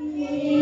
[0.00, 0.59] Yeah.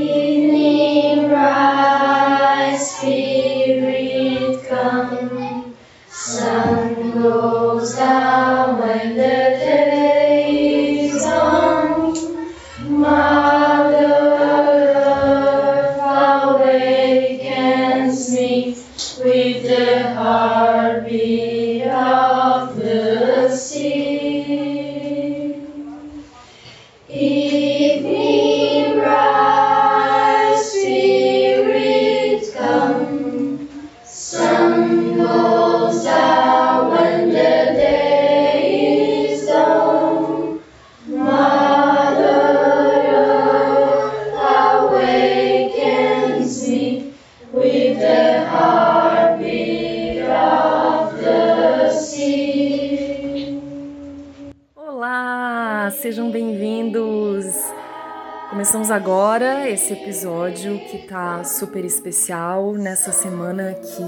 [61.58, 64.02] Super especial nessa semana que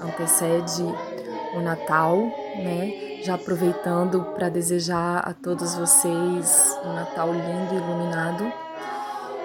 [0.00, 0.82] antecede
[1.56, 2.16] o Natal,
[2.62, 3.20] né?
[3.24, 8.52] Já aproveitando para desejar a todos vocês um Natal lindo e iluminado.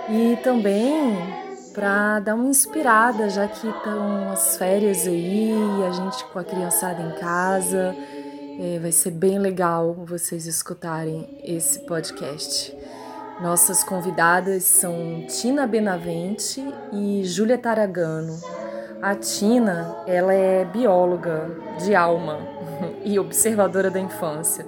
[0.10, 1.18] E também
[1.74, 5.54] para dar uma inspirada, já que estão as férias aí,
[5.88, 7.96] a gente com a criançada em casa.
[8.60, 12.83] É, vai ser bem legal vocês escutarem esse podcast.
[13.42, 18.40] Nossas convidadas são Tina Benavente e Júlia Taragano.
[19.02, 21.50] A Tina, ela é bióloga
[21.84, 22.40] de alma
[23.04, 24.66] e observadora da infância.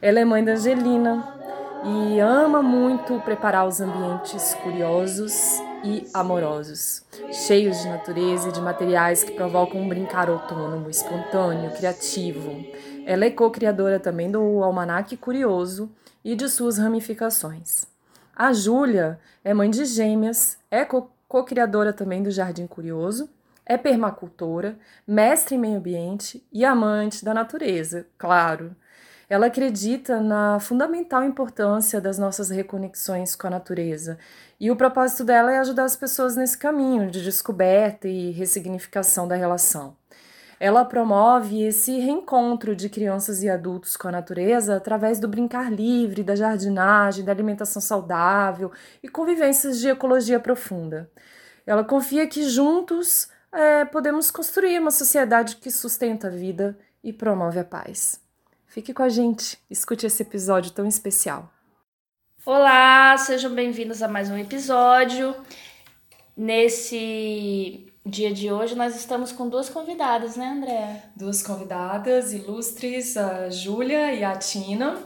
[0.00, 1.36] Ela é mãe da Angelina
[1.84, 9.22] e ama muito preparar os ambientes curiosos e amorosos, cheios de natureza e de materiais
[9.22, 12.64] que provocam um brincar autônomo, espontâneo, criativo.
[13.04, 15.90] Ela é co-criadora também do Almanaque Curioso
[16.24, 17.95] e de suas ramificações.
[18.38, 23.30] A Júlia é mãe de gêmeas, é co- co-criadora também do Jardim Curioso,
[23.64, 28.76] é permacultora, mestre em meio ambiente e amante da natureza, claro.
[29.26, 34.18] Ela acredita na fundamental importância das nossas reconexões com a natureza.
[34.60, 39.34] E o propósito dela é ajudar as pessoas nesse caminho de descoberta e ressignificação da
[39.34, 39.96] relação.
[40.58, 46.22] Ela promove esse reencontro de crianças e adultos com a natureza através do brincar livre,
[46.22, 48.72] da jardinagem, da alimentação saudável
[49.02, 51.10] e convivências de ecologia profunda.
[51.66, 57.58] Ela confia que juntos é, podemos construir uma sociedade que sustenta a vida e promove
[57.58, 58.20] a paz.
[58.66, 61.50] Fique com a gente, escute esse episódio tão especial.
[62.46, 65.34] Olá, sejam bem-vindos a mais um episódio.
[66.36, 71.02] Nesse dia de hoje, nós estamos com duas convidadas, né, Andréa?
[71.16, 74.96] Duas convidadas ilustres, a Júlia e a Tina,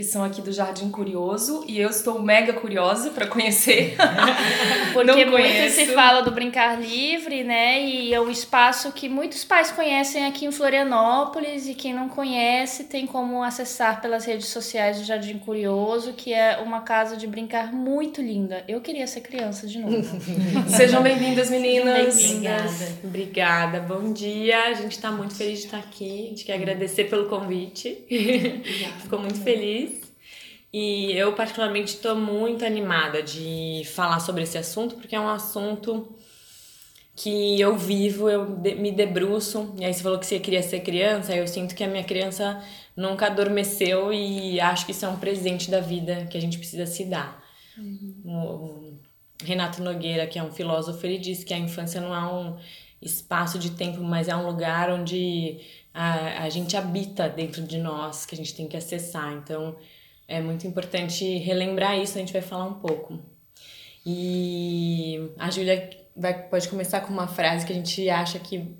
[0.00, 3.96] que são aqui do Jardim Curioso, e eu estou mega curiosa para conhecer.
[4.94, 7.84] Porque Não muito se fala do Brincar Livre, né?
[7.84, 12.84] E é um espaço que muitos pais conhecem aqui em Florianópolis e quem não conhece
[12.84, 17.70] tem como acessar pelas redes sociais do Jardim Curioso, que é uma casa de brincar
[17.70, 18.64] muito linda.
[18.66, 20.18] Eu queria ser criança de novo.
[20.74, 22.16] Sejam bem-vindas, meninas.
[22.16, 22.96] Bem-vindas.
[23.04, 23.80] Obrigada, obrigada.
[23.80, 24.64] Bom dia.
[24.64, 26.24] A gente está muito feliz de estar aqui.
[26.24, 28.02] A gente quer agradecer pelo convite.
[29.02, 29.89] Ficou muito feliz.
[30.72, 36.16] E eu, particularmente, estou muito animada de falar sobre esse assunto, porque é um assunto
[37.16, 39.74] que eu vivo, eu me debruço.
[39.78, 42.62] E aí você falou que você queria ser criança, eu sinto que a minha criança
[42.96, 46.86] nunca adormeceu e acho que isso é um presente da vida que a gente precisa
[46.86, 47.42] se dar.
[48.24, 48.94] O
[49.42, 52.56] Renato Nogueira, que é um filósofo, ele diz que a infância não é um
[53.02, 55.60] espaço de tempo, mas é um lugar onde
[55.92, 59.32] a, a gente habita dentro de nós, que a gente tem que acessar.
[59.32, 59.76] Então,
[60.30, 63.18] é muito importante relembrar isso, a gente vai falar um pouco.
[64.06, 65.90] E a Júlia
[66.48, 68.76] pode começar com uma frase que a gente acha que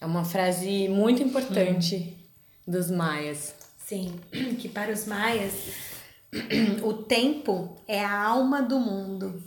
[0.00, 2.16] é uma frase muito importante
[2.66, 3.54] dos maias.
[3.76, 4.18] Sim,
[4.58, 5.52] que para os maias
[6.82, 9.42] o tempo é a alma do mundo.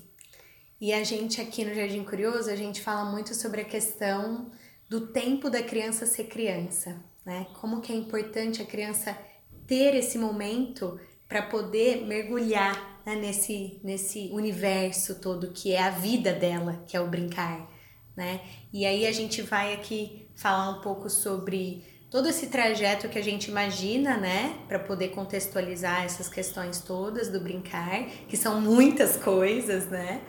[0.80, 4.52] E a gente aqui no Jardim Curioso, a gente fala muito sobre a questão
[4.88, 7.48] do tempo da criança ser criança, né?
[7.60, 9.18] Como que é importante a criança
[9.66, 11.00] ter esse momento
[11.34, 17.02] para poder mergulhar né, nesse, nesse universo todo que é a vida dela, que é
[17.02, 17.68] o brincar,
[18.16, 18.40] né?
[18.72, 23.24] E aí a gente vai aqui falar um pouco sobre todo esse trajeto que a
[23.24, 29.88] gente imagina, né, para poder contextualizar essas questões todas do brincar, que são muitas coisas,
[29.88, 30.22] né?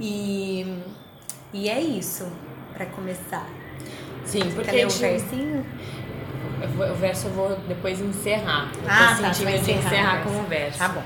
[0.00, 0.66] E,
[1.52, 2.26] e é isso,
[2.72, 3.48] para começar.
[4.26, 5.66] Sim, Quer porque ler a o gente- versinho?
[6.64, 8.68] Eu vou- o verso eu vou depois encerrar.
[8.74, 10.78] Eu Ah, tá, sentindo de encerrar encerrar com o verso.
[10.78, 11.02] Tá bom.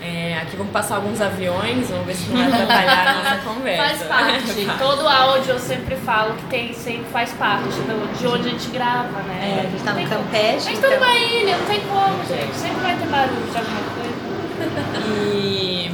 [0.00, 3.82] É, aqui vamos passar alguns aviões, vamos ver se não vai atrapalhar a nossa conversa.
[3.82, 4.66] Faz parte.
[4.78, 8.68] Todo áudio eu sempre falo que tem, sempre faz parte do, de onde a gente
[8.70, 9.56] grava, né?
[9.56, 12.54] É, a gente tá no Campeche, A gente tá numa ilha, não tem como, gente.
[12.54, 14.18] Sempre vai ter barulho de alguma coisa.
[15.34, 15.90] E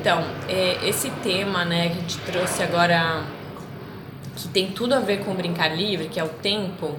[0.00, 3.22] então, é, esse tema, né, que a gente trouxe agora,
[4.42, 6.98] que tem tudo a ver com brincar livre, que é o tempo,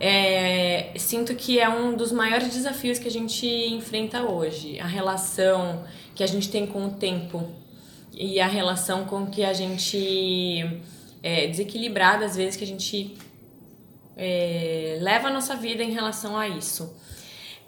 [0.00, 4.78] é, sinto que é um dos maiores desafios que a gente enfrenta hoje.
[4.80, 7.50] A relação que a gente tem com o tempo
[8.12, 10.80] e a relação com que a gente
[11.22, 13.16] é desequilibrada, às vezes, que a gente
[14.16, 16.96] é, leva a nossa vida em relação a isso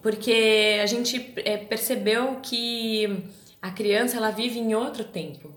[0.02, 3.24] porque a gente é, percebeu que
[3.60, 5.52] a criança ela vive em outro tempo.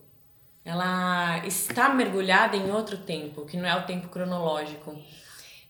[0.65, 4.97] Ela está mergulhada em outro tempo, que não é o tempo cronológico.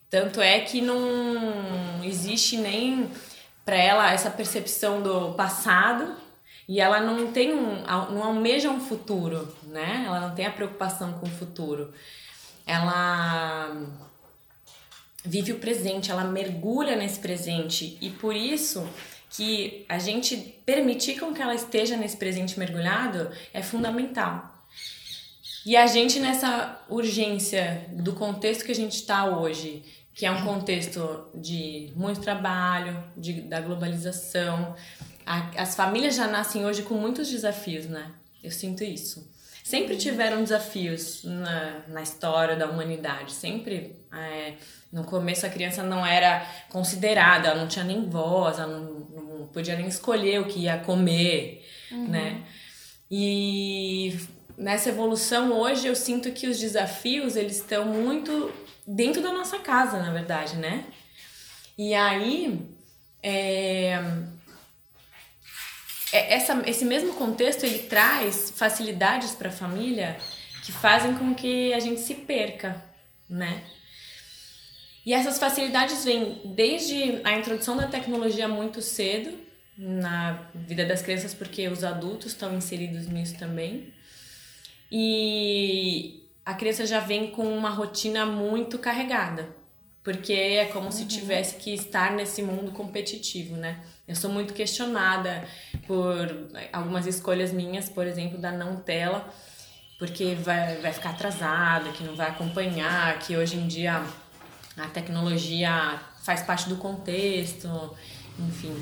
[0.09, 3.09] Tanto é que não existe nem
[3.65, 6.15] para ela essa percepção do passado
[6.67, 10.03] e ela não tem um, não almeja um futuro, né?
[10.05, 11.91] Ela não tem a preocupação com o futuro.
[12.65, 13.75] Ela
[15.25, 18.87] vive o presente, ela mergulha nesse presente e por isso
[19.31, 24.52] que a gente permitir com que ela esteja nesse presente mergulhado é fundamental.
[25.65, 29.83] E a gente nessa urgência do contexto que a gente está hoje,
[30.13, 34.75] que é um contexto de muito trabalho, de, da globalização,
[35.25, 38.11] a- as famílias já nascem hoje com muitos desafios, né?
[38.43, 39.31] Eu sinto isso.
[39.63, 43.31] Sempre tiveram desafios na, na história da humanidade.
[43.31, 43.95] Sempre.
[44.11, 44.53] é,
[44.91, 48.93] no começo a criança não era considerada, ela não tinha nem voz, ela não,
[49.39, 52.43] não podia nem escolher o que ia comer, né?
[53.09, 54.15] E
[54.57, 58.51] nessa evolução hoje eu sinto que os desafios eles estão muito
[58.85, 60.85] dentro da nossa casa, na verdade, né?
[61.77, 62.59] E aí
[63.21, 63.93] é,
[66.11, 70.17] é- essa, esse mesmo contexto ele traz facilidades para a família
[70.63, 72.81] que fazem com que a gente se perca,
[73.29, 73.63] né?
[75.05, 79.37] E essas facilidades vêm desde a introdução da tecnologia muito cedo
[79.77, 83.91] na vida das crianças, porque os adultos estão inseridos nisso também.
[84.95, 89.49] E a criança já vem com uma rotina muito carregada,
[90.03, 93.83] porque é como se tivesse que estar nesse mundo competitivo, né?
[94.07, 95.47] Eu sou muito questionada
[95.87, 99.27] por algumas escolhas minhas, por exemplo, da não tela,
[99.97, 104.05] porque vai, vai ficar atrasada, que não vai acompanhar, que hoje em dia
[104.77, 107.97] a tecnologia faz parte do contexto,
[108.37, 108.75] enfim.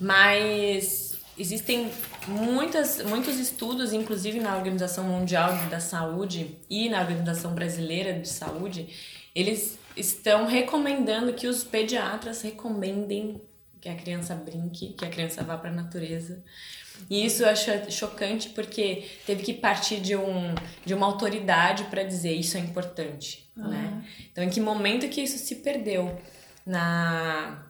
[0.00, 1.92] Mas existem
[2.28, 8.88] muitas, muitos estudos, inclusive na Organização Mundial da Saúde e na Organização Brasileira de Saúde,
[9.34, 13.40] eles estão recomendando que os pediatras recomendem
[13.80, 16.42] que a criança brinque, que a criança vá para a natureza.
[17.08, 20.54] E isso eu acho chocante porque teve que partir de, um,
[20.84, 24.04] de uma autoridade para dizer isso é importante, né?
[24.32, 26.20] Então, em que momento que isso se perdeu?
[26.66, 27.67] Na,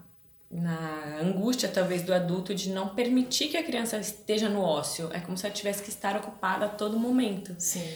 [0.51, 5.11] na angústia, talvez, do adulto de não permitir que a criança esteja no ócio.
[5.13, 7.55] É como se ela tivesse que estar ocupada a todo momento.
[7.59, 7.87] Sim.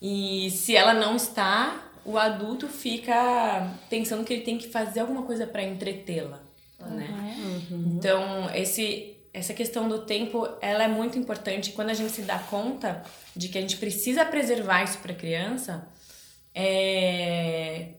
[0.00, 5.22] E se ela não está, o adulto fica pensando que ele tem que fazer alguma
[5.22, 6.40] coisa para entretê-la,
[6.78, 7.08] né?
[7.70, 11.72] Então, esse essa questão do tempo, ela é muito importante.
[11.72, 13.02] Quando a gente se dá conta
[13.34, 15.88] de que a gente precisa preservar isso para a criança,
[16.54, 17.94] é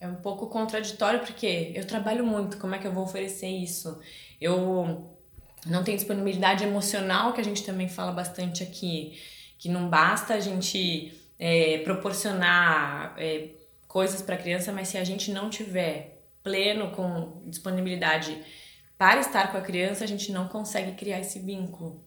[0.00, 4.00] é um pouco contraditório porque eu trabalho muito, como é que eu vou oferecer isso?
[4.40, 5.10] Eu
[5.66, 9.18] não tenho disponibilidade emocional, que a gente também fala bastante aqui,
[9.58, 13.50] que não basta a gente é, proporcionar é,
[13.86, 18.40] coisas para a criança, mas se a gente não tiver pleno com disponibilidade
[18.96, 22.02] para estar com a criança, a gente não consegue criar esse vínculo.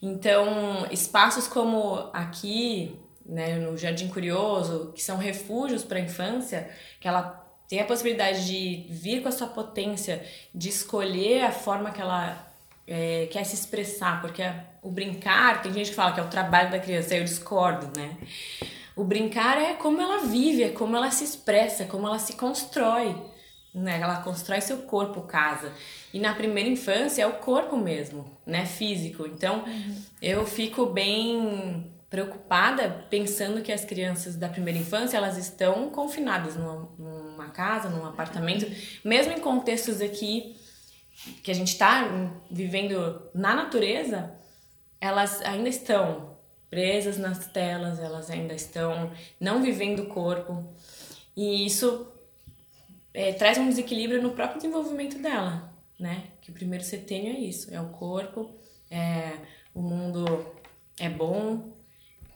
[0.00, 7.08] Então, espaços como aqui, né, no Jardim Curioso, que são refúgios para a infância, que
[7.08, 10.22] ela tem a possibilidade de vir com a sua potência,
[10.54, 12.52] de escolher a forma que ela
[12.86, 14.42] é, quer se expressar, porque
[14.82, 18.16] o brincar, tem gente que fala que é o trabalho da criança, eu discordo, né?
[18.94, 22.34] O brincar é como ela vive, é como ela se expressa, é como ela se
[22.34, 23.16] constrói,
[23.74, 24.00] né?
[24.00, 25.72] Ela constrói seu corpo, casa.
[26.12, 28.66] E na primeira infância é o corpo mesmo, né?
[28.66, 29.26] Físico.
[29.26, 29.64] Então,
[30.20, 36.90] eu fico bem preocupada pensando que as crianças da primeira infância elas estão confinadas numa,
[36.98, 38.70] numa casa, num apartamento,
[39.02, 40.54] mesmo em contextos aqui
[41.42, 44.30] que a gente está vivendo na natureza,
[45.00, 46.36] elas ainda estão
[46.68, 50.70] presas nas telas, elas ainda estão não vivendo o corpo.
[51.34, 52.12] E isso
[53.14, 56.24] é, traz um desequilíbrio no próprio desenvolvimento dela, né?
[56.42, 58.54] Que o primeiro setenio é isso, é o corpo,
[58.90, 59.32] é
[59.74, 60.26] o mundo
[61.00, 61.72] é bom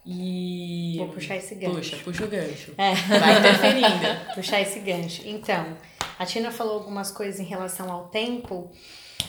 [0.06, 1.74] e Vou puxar esse gancho.
[1.74, 2.72] puxa, puxa o gancho.
[2.78, 2.94] É.
[2.94, 4.06] Vai interferindo.
[4.34, 5.22] puxar esse gancho.
[5.24, 5.76] Então,
[6.18, 8.70] a Tina falou algumas coisas em relação ao tempo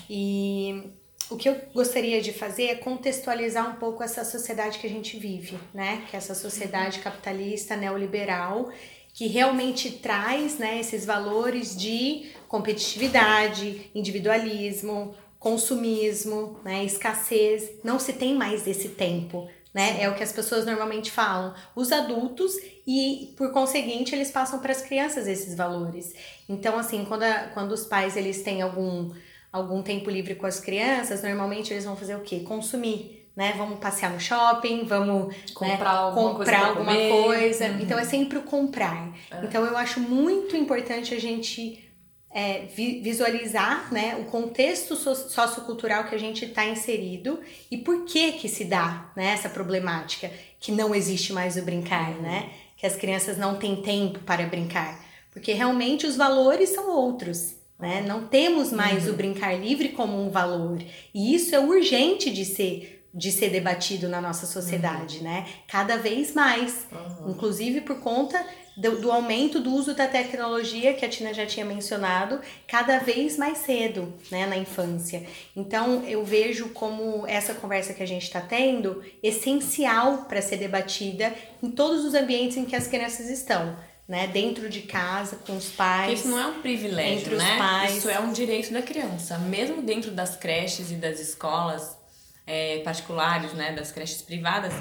[0.10, 0.92] e
[1.30, 5.18] o que eu gostaria de fazer é contextualizar um pouco essa sociedade que a gente
[5.18, 6.04] vive, né?
[6.10, 8.72] Que é essa sociedade capitalista neoliberal
[9.18, 17.68] que realmente traz, né, esses valores de competitividade, individualismo, consumismo, né, escassez.
[17.84, 20.02] Não se tem mais esse tempo, né?
[20.02, 21.54] É o que as pessoas normalmente falam.
[21.76, 22.56] Os adultos
[22.88, 26.16] e por conseguinte eles passam para as crianças esses valores.
[26.50, 29.12] Então assim, quando, a, quando os pais eles têm algum
[29.54, 32.40] algum tempo livre com as crianças, normalmente eles vão fazer o quê?
[32.40, 33.54] Consumir, né?
[33.56, 36.00] Vamos passear no shopping, vamos Comprar né?
[36.00, 37.68] alguma comprar coisa alguma coisa.
[37.68, 37.80] Uhum.
[37.82, 39.14] Então é sempre o comprar.
[39.44, 41.87] Então eu acho muito importante a gente
[42.30, 47.40] é, vi- visualizar né, o contexto so- sociocultural que a gente está inserido
[47.72, 50.30] e por que que se dá né, essa problemática
[50.60, 52.50] que não existe mais o brincar, né?
[52.76, 55.04] Que as crianças não têm tempo para brincar.
[55.32, 57.56] Porque realmente os valores são outros.
[57.80, 58.04] Né?
[58.08, 60.80] Não temos mais o brincar livre como um valor.
[61.14, 65.46] E isso é urgente de ser, de ser debatido na nossa sociedade, né?
[65.68, 66.88] Cada vez mais.
[67.28, 68.44] Inclusive por conta
[68.78, 73.36] do, do aumento do uso da tecnologia, que a Tina já tinha mencionado, cada vez
[73.36, 75.26] mais cedo, né, na infância.
[75.56, 81.34] Então, eu vejo como essa conversa que a gente está tendo essencial para ser debatida
[81.62, 83.76] em todos os ambientes em que as crianças estão,
[84.08, 86.20] né, dentro de casa, com os pais.
[86.20, 87.58] isso não é um privilégio, Entre os né?
[87.58, 87.98] pais.
[87.98, 89.40] Isso é um direito da criança.
[89.40, 91.98] Mesmo dentro das creches e das escolas
[92.46, 93.74] é, particulares, né?
[93.74, 94.74] Das creches privadas,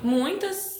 [0.00, 0.73] muitas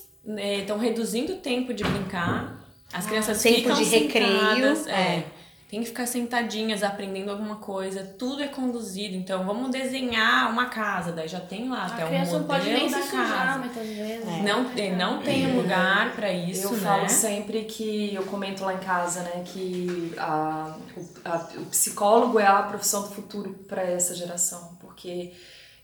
[0.59, 2.61] estão reduzindo o tempo de brincar.
[2.93, 4.39] As crianças Ah, tempo ficam de recreio,
[4.77, 4.93] sentadas, é.
[4.93, 5.27] é.
[5.69, 8.05] Tem que ficar sentadinhas, aprendendo alguma coisa.
[8.17, 9.17] Tudo é conduzido.
[9.17, 11.11] Então, vamos desenhar uma casa.
[11.11, 13.47] Daí já tem lá até A um criança não pode modelo nem da se sujar
[13.47, 13.59] casa.
[13.59, 14.43] muitas vezes.
[14.45, 16.79] Não, tem- não tem um lugar pra isso, eu né?
[16.79, 22.39] falo sempre que eu comento lá em casa, né, que a, o, a- o psicólogo
[22.39, 25.33] é a profissão do futuro para essa geração, porque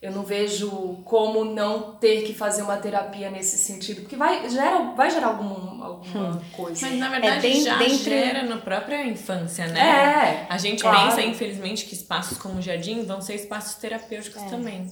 [0.01, 0.69] eu não vejo
[1.05, 5.83] como não ter que fazer uma terapia nesse sentido, porque vai, gera, vai gerar algum,
[5.83, 6.87] alguma coisa.
[6.87, 9.79] Mas na verdade É bem já dentro- gera na própria infância, né?
[9.79, 11.09] É, A gente claro.
[11.09, 14.87] pensa, infelizmente, que espaços como o jardim vão ser espaços terapêuticos também.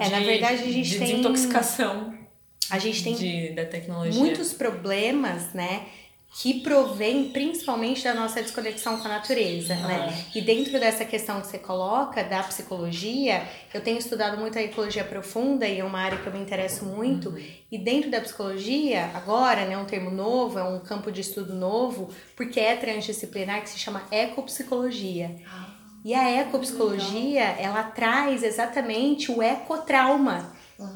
[0.00, 2.14] É, na verdade, a gente de tem- desintoxicação
[2.70, 4.18] A gente tem de, da tecnologia.
[4.18, 5.82] muitos problemas, né?
[6.38, 10.26] Que provém principalmente da nossa desconexão com a natureza, né?
[10.34, 13.42] E dentro dessa questão que você coloca da psicologia,
[13.72, 16.84] eu tenho estudado muito a ecologia profunda e é uma área que eu me interesso
[16.84, 17.34] muito.
[17.72, 22.10] E dentro da psicologia, agora, né, um termo novo, é um campo de estudo novo,
[22.36, 25.36] porque é transdisciplinar, que se chama ecopsicologia.
[26.04, 30.54] E a ecopsicologia, ela traz exatamente o ecotrauma,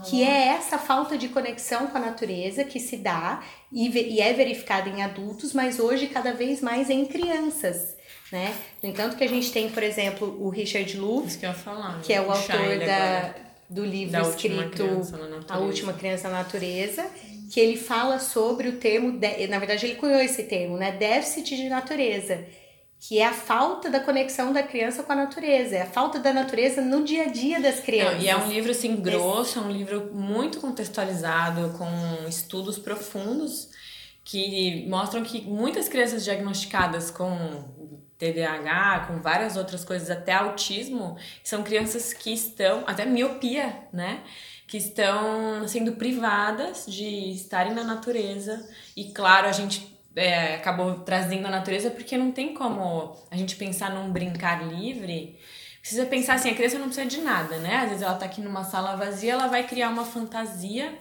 [0.08, 4.32] que é essa falta de conexão com a natureza que se dá e, e é
[4.32, 7.96] verificada em adultos, mas hoje cada vez mais em crianças,
[8.30, 8.54] né?
[8.82, 10.90] No entanto que a gente tem, por exemplo, o Richard
[11.26, 12.00] Isso que falar.
[12.02, 13.34] que é o puxar autor da,
[13.70, 15.16] do livro Da Última escrito Natureza.
[15.48, 17.06] A Última Criança na Natureza,
[17.50, 20.92] que ele fala sobre o termo, de- na verdade ele cunhou esse termo, né?
[20.92, 22.44] Déficit de natureza,
[23.00, 26.34] que é a falta da conexão da criança com a natureza, é a falta da
[26.34, 28.18] natureza no dia a dia das crianças.
[28.18, 31.88] Não, e é um livro assim grosso, é um livro muito contextualizado, com
[32.28, 33.70] estudos profundos
[34.22, 37.64] que mostram que muitas crianças diagnosticadas com
[38.18, 44.22] TDAH, com várias outras coisas, até autismo, são crianças que estão, até miopia, né?
[44.66, 48.68] Que estão sendo privadas de estarem na natureza.
[48.94, 53.56] E claro, a gente é, acabou trazendo a natureza porque não tem como a gente
[53.56, 55.38] pensar num brincar livre
[55.80, 57.76] Precisa pensar assim, a criança não precisa de nada, né?
[57.76, 60.92] Às vezes ela tá aqui numa sala vazia, ela vai criar uma fantasia.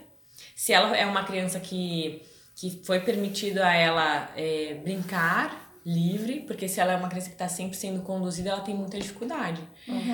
[0.56, 2.22] Se ela é uma criança que,
[2.56, 7.36] que foi permitido a ela é, brincar livre, porque se ela é uma criança que
[7.36, 9.62] está sempre sendo conduzida, ela tem muita dificuldade.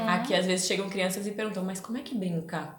[0.08, 2.76] Aqui às vezes chegam crianças e perguntam, mas como é que brinca?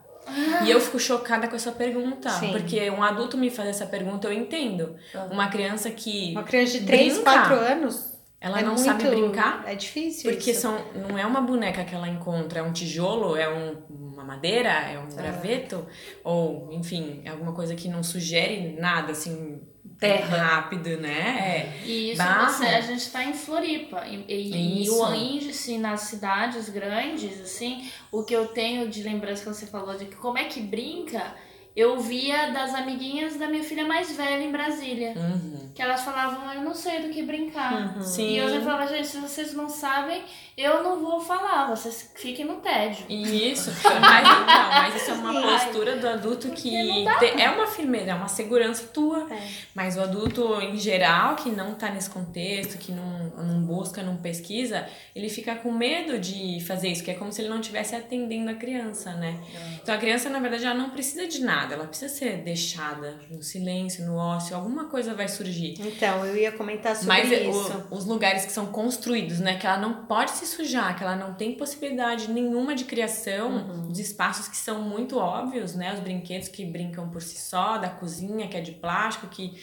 [0.65, 2.53] E eu fico chocada com essa pergunta, Sim.
[2.53, 4.97] porque um adulto me faz essa pergunta, eu entendo.
[5.31, 7.33] Uma criança que Uma criança de 3, Brinca.
[7.33, 8.13] 4 anos.
[8.41, 10.31] ela é não muito- sabe brincar, É difícil.
[10.31, 10.61] porque isso.
[10.63, 10.79] são,
[11.09, 14.99] não é uma boneca que ela encontra, é um tijolo, é um, uma madeira, é
[14.99, 15.87] um graveto,
[16.23, 19.61] ou, enfim, é alguma coisa que não sugere nada, assim,
[19.99, 20.37] Terra.
[20.37, 21.73] rápido, né?
[21.83, 21.87] É.
[21.87, 24.05] E isso você, a gente está em Floripa.
[24.07, 29.43] E, e- e o índice nas cidades grandes, assim, o que eu tenho de lembrança
[29.43, 31.35] que você falou de que como é que brinca,
[31.77, 35.13] eu via das amiguinhas da minha filha mais velha em Brasília.
[35.17, 35.67] Uhum.
[35.75, 38.01] Que elas falavam, eu não sei do que brincar.
[38.03, 38.31] Sim.
[38.31, 40.23] E eu já falava, gente, se vocês não sabem,
[40.57, 43.05] eu não vou falar, vocês fiquem no tédio.
[43.11, 45.43] Isso, mas então, mas isso é uma Sim.
[45.43, 46.71] postura do adulto que
[47.19, 49.27] te- é uma firmeza, é uma segurança tua.
[49.31, 49.39] É.
[49.75, 54.17] Mas o adulto em geral, que não tá nesse contexto, que não, não busca, não
[54.17, 57.95] pesquisa, ele fica com medo de fazer isso, que é como se ele não estivesse
[57.95, 59.39] atendendo a criança, né?
[59.83, 63.43] Então a criança, na verdade, ela não precisa de nada, ela precisa ser deixada no
[63.43, 65.75] silêncio, no ócio, alguma coisa vai surgir.
[65.81, 67.85] Então, eu ia comentar sobre Mas é, isso.
[67.91, 69.57] o- os lugares que são construídos, né?
[69.59, 73.91] Que ela não pode se sujar, que ela não tem possibilidade nenhuma de criação, Uhum.
[73.91, 75.93] os espaços que são muito óbvios, né?
[75.95, 79.55] Os brinquedos que brincam por si só, da cozinha que é de plástico, que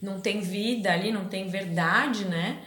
[0.00, 2.62] não tem vida ali, não tem verdade, né?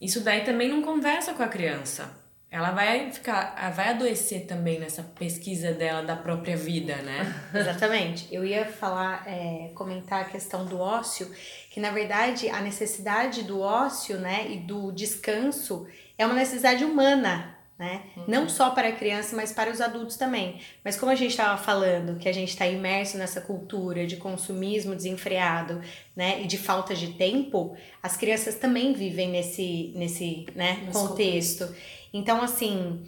[0.00, 2.18] Isso daí também não conversa com a criança.
[2.50, 7.32] Ela vai ficar, ela vai adoecer também nessa pesquisa dela da própria vida, né?
[7.54, 8.26] Exatamente.
[8.34, 11.30] Eu ia falar, é, comentar a questão do ócio,
[11.70, 15.86] que na verdade a necessidade do ócio, né, e do descanso
[16.18, 18.02] é uma necessidade humana, né?
[18.28, 20.60] Não só para a criança, mas para os adultos também.
[20.84, 24.94] Mas como a gente estava falando, que a gente está imerso nessa cultura de consumismo
[24.94, 25.80] desenfreado,
[26.14, 31.74] né, e de falta de tempo, as crianças também vivem nesse, nesse, né, Nesse contexto.
[32.12, 33.02] Então, assim,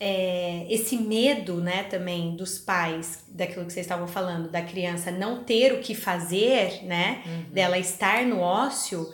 [0.00, 5.44] é, esse medo, né, também dos pais, daquilo que vocês estavam falando, da criança não
[5.44, 9.08] ter o que fazer, né, dela estar no ócio,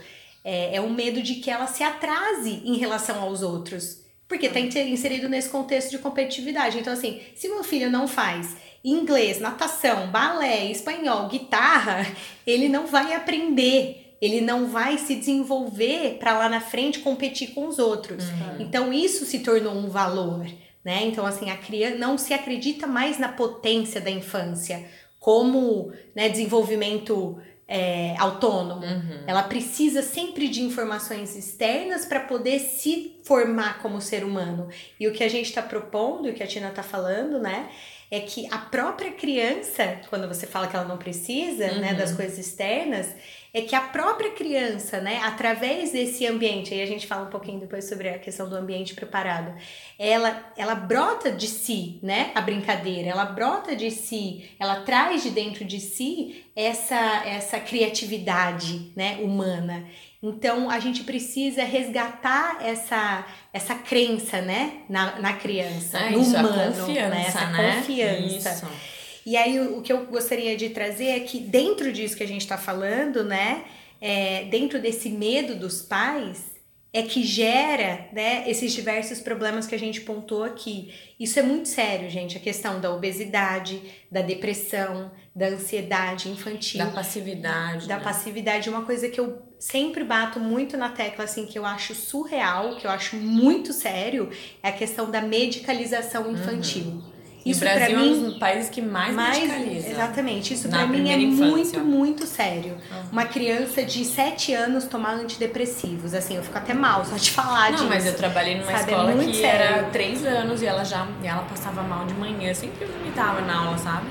[0.45, 4.01] é, é um medo de que ela se atrase em relação aos outros.
[4.27, 6.79] Porque tá inter- inserido nesse contexto de competitividade.
[6.79, 12.07] Então, assim, se meu filho não faz inglês, natação, balé, espanhol, guitarra,
[12.47, 14.08] ele não vai aprender.
[14.21, 18.25] Ele não vai se desenvolver para lá na frente competir com os outros.
[18.59, 20.47] Então, isso se tornou um valor,
[20.85, 21.05] né?
[21.05, 24.85] Então, assim, a criança não se acredita mais na potência da infância
[25.21, 28.83] como né, desenvolvimento é, autônomo.
[29.27, 34.69] Ela precisa sempre de informações externas para poder se formar como ser humano.
[34.99, 37.69] E o que a gente está propondo, e o que a Tina está falando, né?
[38.11, 42.39] É que a própria criança, quando você fala que ela não precisa, né, das coisas
[42.39, 43.15] externas,
[43.53, 47.61] é que a própria criança, né, através desse ambiente, aí a gente fala um pouquinho
[47.61, 49.55] depois sobre a questão do ambiente preparado,
[49.99, 55.31] ela, ela brota de si, né, a brincadeira, ela brota de si, ela traz de
[55.31, 59.87] dentro de si essa, essa criatividade, né, humana.
[60.23, 66.49] Então a gente precisa resgatar essa, essa crença, né, na, na criança, É no humano,
[66.49, 67.77] a confiança, né, essa né?
[67.77, 68.51] confiança.
[68.51, 68.98] Isso.
[69.29, 72.27] E aí o, o que eu gostaria de trazer é que dentro disso que a
[72.27, 73.63] gente está falando, né,
[74.01, 76.47] é, dentro desse medo dos pais,
[76.95, 80.95] é que gera, né, esses diversos problemas que a gente pontuou aqui.
[81.21, 86.91] Isso é muito sério, gente, a questão da obesidade, da depressão, da ansiedade infantil, Da
[86.91, 87.87] passividade.
[87.87, 88.03] da né?
[88.03, 88.71] passividade.
[88.71, 92.87] Uma coisa que eu sempre bato muito na tecla, assim, que eu acho surreal, que
[92.87, 94.31] eu acho muito sério,
[94.63, 97.03] é a questão da medicalização infantil.
[97.05, 99.89] E Isso o Brasil pra é um mim dos países que mais, mais, medicaliza.
[99.89, 101.79] exatamente, isso Na pra mim é infância.
[101.79, 102.77] muito, muito sério.
[103.11, 107.71] Uma criança de 7 anos tomar antidepressivos, assim, eu fico até mal só de falar
[107.71, 107.89] Não, disso.
[107.89, 109.61] mas eu trabalhei numa Sabe, é escola muito que sério.
[109.77, 113.65] era três anos e ela já e ela passava mal de manhã, sempre vomitava na
[113.67, 114.07] aula, sabe?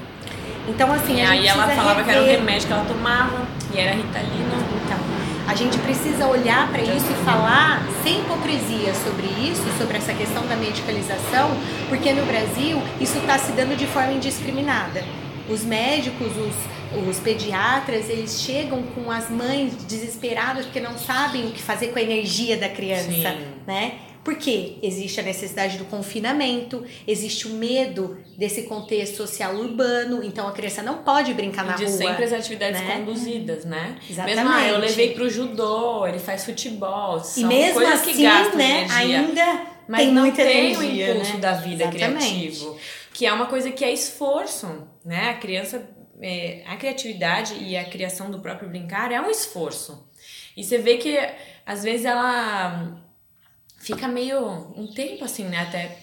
[0.68, 2.40] Então, assim, e a aí gente ela precisa falava que era um rever.
[2.40, 4.77] remédio que ela tomava e era ritalina.
[5.48, 10.46] A gente precisa olhar para isso e falar sem hipocrisia sobre isso, sobre essa questão
[10.46, 11.50] da medicalização,
[11.88, 15.06] porque no Brasil isso está se dando de forma indiscriminada.
[15.50, 21.52] Os médicos, os, os pediatras, eles chegam com as mães desesperadas porque não sabem o
[21.52, 23.48] que fazer com a energia da criança, Sim.
[23.66, 23.94] né?
[24.28, 30.52] Porque existe a necessidade do confinamento, existe o medo desse contexto social urbano, então a
[30.52, 31.94] criança não pode brincar na e de rua.
[31.94, 32.98] sempre as atividades né?
[32.98, 33.98] conduzidas, né?
[34.04, 34.36] Exatamente.
[34.36, 37.22] Mesmo, ah, eu levei pro judô, ele faz futebol.
[37.22, 39.20] E São mesmo coisas assim, que gastam né, energia.
[39.20, 41.40] ainda Mas tem não tem energia, o impulso né?
[41.40, 42.18] da vida Exatamente.
[42.18, 42.78] criativo.
[43.13, 45.30] Que é uma coisa que é esforço, né?
[45.30, 45.90] A criança,
[46.22, 50.06] é, a criatividade e a criação do próprio brincar é um esforço.
[50.58, 51.18] E você vê que,
[51.66, 53.07] às vezes, ela
[53.88, 54.39] fica meio
[54.76, 55.60] um tempo assim, né?
[55.62, 55.97] Até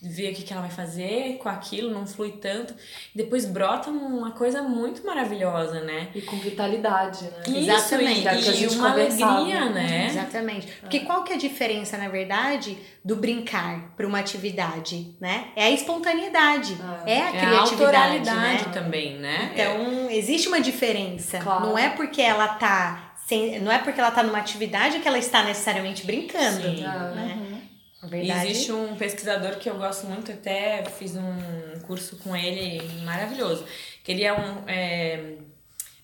[0.00, 2.72] ver o que, que ela vai fazer com aquilo, não flui tanto.
[3.12, 6.08] Depois brota uma coisa muito maravilhosa, né?
[6.14, 7.42] E com vitalidade, né?
[7.48, 8.20] Isso, Exatamente.
[8.20, 9.32] e, é a e gente uma conversava.
[9.34, 10.06] alegria, né?
[10.06, 10.68] Exatamente.
[10.80, 15.48] Porque qual que é a diferença, na verdade, do brincar para uma atividade, né?
[15.56, 17.02] É a espontaneidade, Ah.
[17.04, 18.72] é a É a criatividade, autoralidade né?
[18.72, 19.50] também, né?
[19.52, 21.38] Então, existe uma diferença.
[21.40, 21.66] Claro.
[21.66, 25.18] Não é porque ela tá sem, não é porque ela tá numa atividade que ela
[25.18, 26.82] está necessariamente brincando, Sim.
[26.82, 27.62] Né?
[28.02, 28.50] E verdade.
[28.50, 33.66] existe um pesquisador que eu gosto muito, até fiz um curso com ele maravilhoso,
[34.02, 35.34] que ele é um é,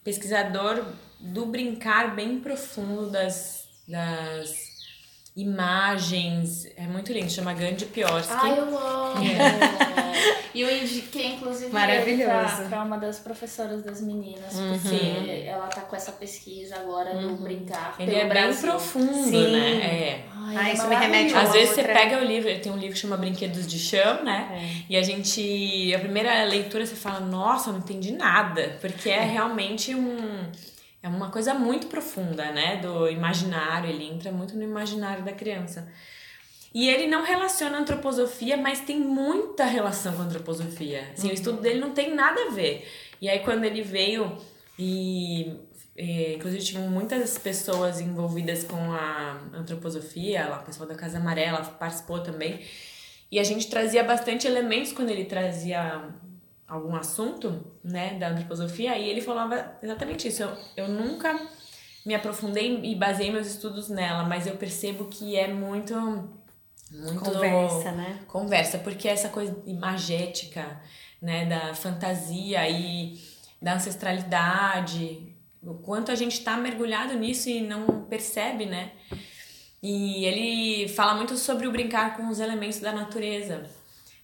[0.03, 0.85] pesquisador
[1.19, 4.55] do brincar bem profundo das, das
[5.35, 6.67] imagens.
[6.77, 8.35] É muito lindo, chama Gandhi Piorsky.
[8.35, 10.04] Ai, eu amo!
[10.55, 12.69] E eu indiquei, inclusive, Maravilhoso.
[12.69, 17.97] Pra uma das professoras das meninas, porque ela tá com essa pesquisa agora no brincar.
[17.99, 19.53] Ele pelo é bem profundo, Sim.
[19.53, 19.71] né?
[19.83, 20.25] É.
[20.33, 22.61] Ai, Ah, é isso me remete a Às vezes você outra- pega o livro, ele
[22.61, 24.49] tem um livro que chama Brinquedos de Chão, né?
[24.53, 24.93] É.
[24.93, 29.95] E a gente, a primeira leitura você fala, nossa, não entendi nada, porque é realmente
[29.95, 30.17] um
[31.03, 35.87] é uma coisa muito profunda, né, do imaginário, ele entra muito no imaginário da criança.
[36.75, 41.09] E ele não relaciona a antroposofia, mas tem muita relação com a antroposofia.
[41.13, 42.85] Assim, o estudo dele não tem nada a ver.
[43.21, 44.37] E aí quando ele veio
[44.77, 45.57] e
[45.97, 51.63] eh, inclusive tinham muitas pessoas envolvidas com a antroposofia, lá, o pessoal da Casa Amarela
[51.63, 52.61] participou também.
[53.31, 56.09] E a gente trazia bastante elementos quando ele trazia
[56.67, 60.43] algum assunto, né, da antroposofia, e ele falava exatamente isso.
[60.43, 61.41] Eu, eu nunca
[62.05, 65.95] me aprofundei e baseei meus estudos nela, mas eu percebo que é muito
[66.95, 68.21] muito Conversa, né?
[68.29, 70.81] conversa, porque essa coisa imagética,
[71.21, 73.19] né, da fantasia e
[73.61, 78.93] da ancestralidade, o quanto a gente está mergulhado nisso e não percebe, né?
[79.83, 83.69] E ele fala muito sobre o brincar com os elementos da natureza.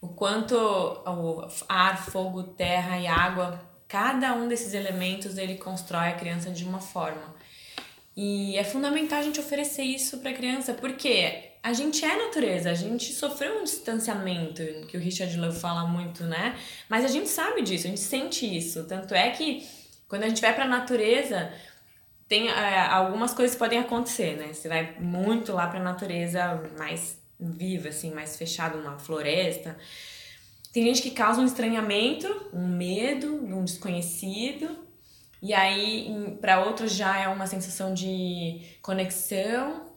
[0.00, 6.14] O quanto o ar, fogo, terra e água, cada um desses elementos ele constrói a
[6.14, 7.34] criança de uma forma.
[8.22, 12.70] E é fundamental a gente oferecer isso para a criança, porque a gente é natureza,
[12.70, 16.54] a gente sofreu um distanciamento, que o Richard Love fala muito, né?
[16.86, 18.84] Mas a gente sabe disso, a gente sente isso.
[18.84, 19.66] Tanto é que
[20.06, 21.50] quando a gente vai para a natureza,
[22.28, 24.52] tem é, algumas coisas podem acontecer, né?
[24.52, 29.78] Você vai muito lá para a natureza mais viva, assim, mais fechado numa floresta.
[30.74, 34.89] Tem gente que causa um estranhamento, um medo, um desconhecido.
[35.42, 39.88] E aí, para outros já é uma sensação de conexão,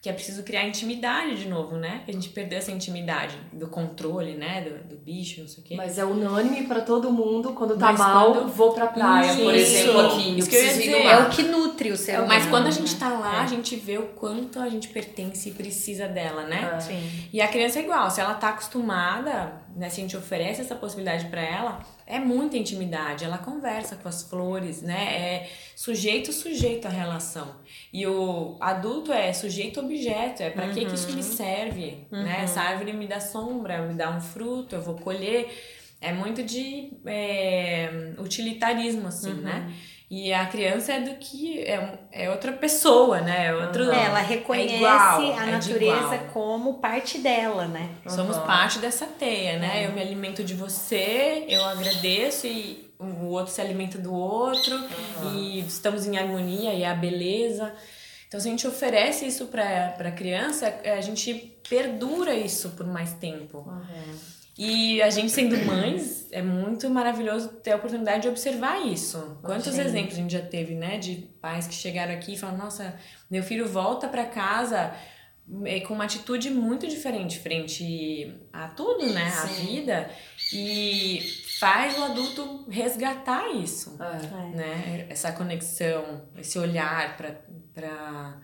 [0.00, 2.02] que é preciso criar intimidade de novo, né?
[2.04, 4.60] Que a gente perdeu essa intimidade do controle, né?
[4.60, 5.74] Do, do bicho, não sei o quê.
[5.76, 7.54] Mas é unânime pra todo mundo.
[7.54, 9.74] Quando tá Mas mal, quando- vou pra praia, por Isso.
[9.76, 10.38] exemplo, aqui.
[10.38, 11.06] Isso que eu ia dizer.
[11.06, 12.28] É o que nutre o ser humano.
[12.28, 13.16] Mas quando a gente tá É.
[13.16, 16.74] lá, a gente vê o quanto a gente pertence e precisa dela, né?
[16.76, 16.80] É.
[16.80, 17.10] Sim.
[17.32, 20.74] E a criança é igual, se ela tá acostumada, né, se a gente oferece essa
[20.74, 25.16] possibilidade para ela, é muita intimidade, ela conversa com as flores, né?
[25.16, 27.56] É sujeito sujeito a relação.
[27.92, 32.40] E o adulto é sujeito objeto, é para que que isso me serve, né?
[32.44, 35.50] Essa árvore me dá sombra, me dá um fruto, eu vou colher.
[36.00, 39.72] É muito de é, utilitarismo, assim, né?
[40.16, 43.46] E a criança é do que é, é outra pessoa, né?
[43.48, 46.18] É outro, É, ela reconhece igual, a é natureza igual.
[46.32, 47.88] como parte dela, né?
[48.06, 48.46] Somos Uhum.
[48.46, 49.86] parte dessa teia, né?
[49.86, 54.78] Eu me alimento de você, eu agradeço e o outro se alimenta do outro
[55.34, 57.72] e estamos em harmonia e é a beleza.
[58.28, 61.34] Então, se a gente oferece isso para para criança, a gente
[61.68, 63.64] perdura isso por mais tempo.
[64.56, 69.38] E a gente sendo mães, é muito maravilhoso ter a oportunidade de observar isso.
[69.42, 70.96] Quantos exemplos a gente já teve, né?
[70.98, 72.94] De pais que chegaram aqui e falaram, nossa,
[73.28, 74.94] meu filho volta para casa
[75.64, 79.26] é, com uma atitude muito diferente frente a tudo, né?
[79.42, 80.10] A vida.
[80.52, 81.20] E
[81.58, 84.56] faz o adulto resgatar isso, É.
[84.56, 85.06] né?
[85.08, 87.40] Essa conexão, esse olhar para
[87.74, 88.40] para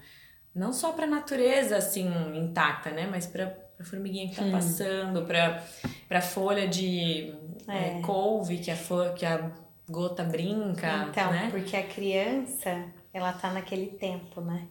[0.53, 3.07] não só para a natureza assim intacta, né?
[3.09, 3.47] Mas para
[3.81, 5.63] a formiguinha que tá passando, para
[6.09, 7.33] para folha de
[7.69, 8.01] é, É.
[8.03, 8.77] couve que a
[9.17, 9.51] que a
[9.89, 11.49] gota brinca, Então, né?
[11.51, 14.67] porque a criança, ela tá naquele tempo, né?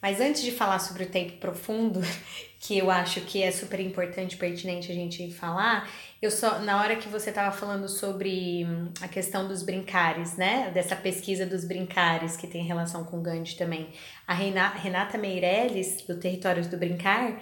[0.00, 2.00] Mas antes de falar sobre o tempo profundo,
[2.60, 5.88] que eu acho que é super importante, pertinente a gente falar,
[6.24, 8.66] eu só, na hora que você tava falando sobre
[9.00, 10.70] a questão dos brincares, né?
[10.72, 13.88] Dessa pesquisa dos brincares, que tem relação com o Gandhi também.
[14.26, 17.38] A Renata Meirelles, do Territórios do Brincar,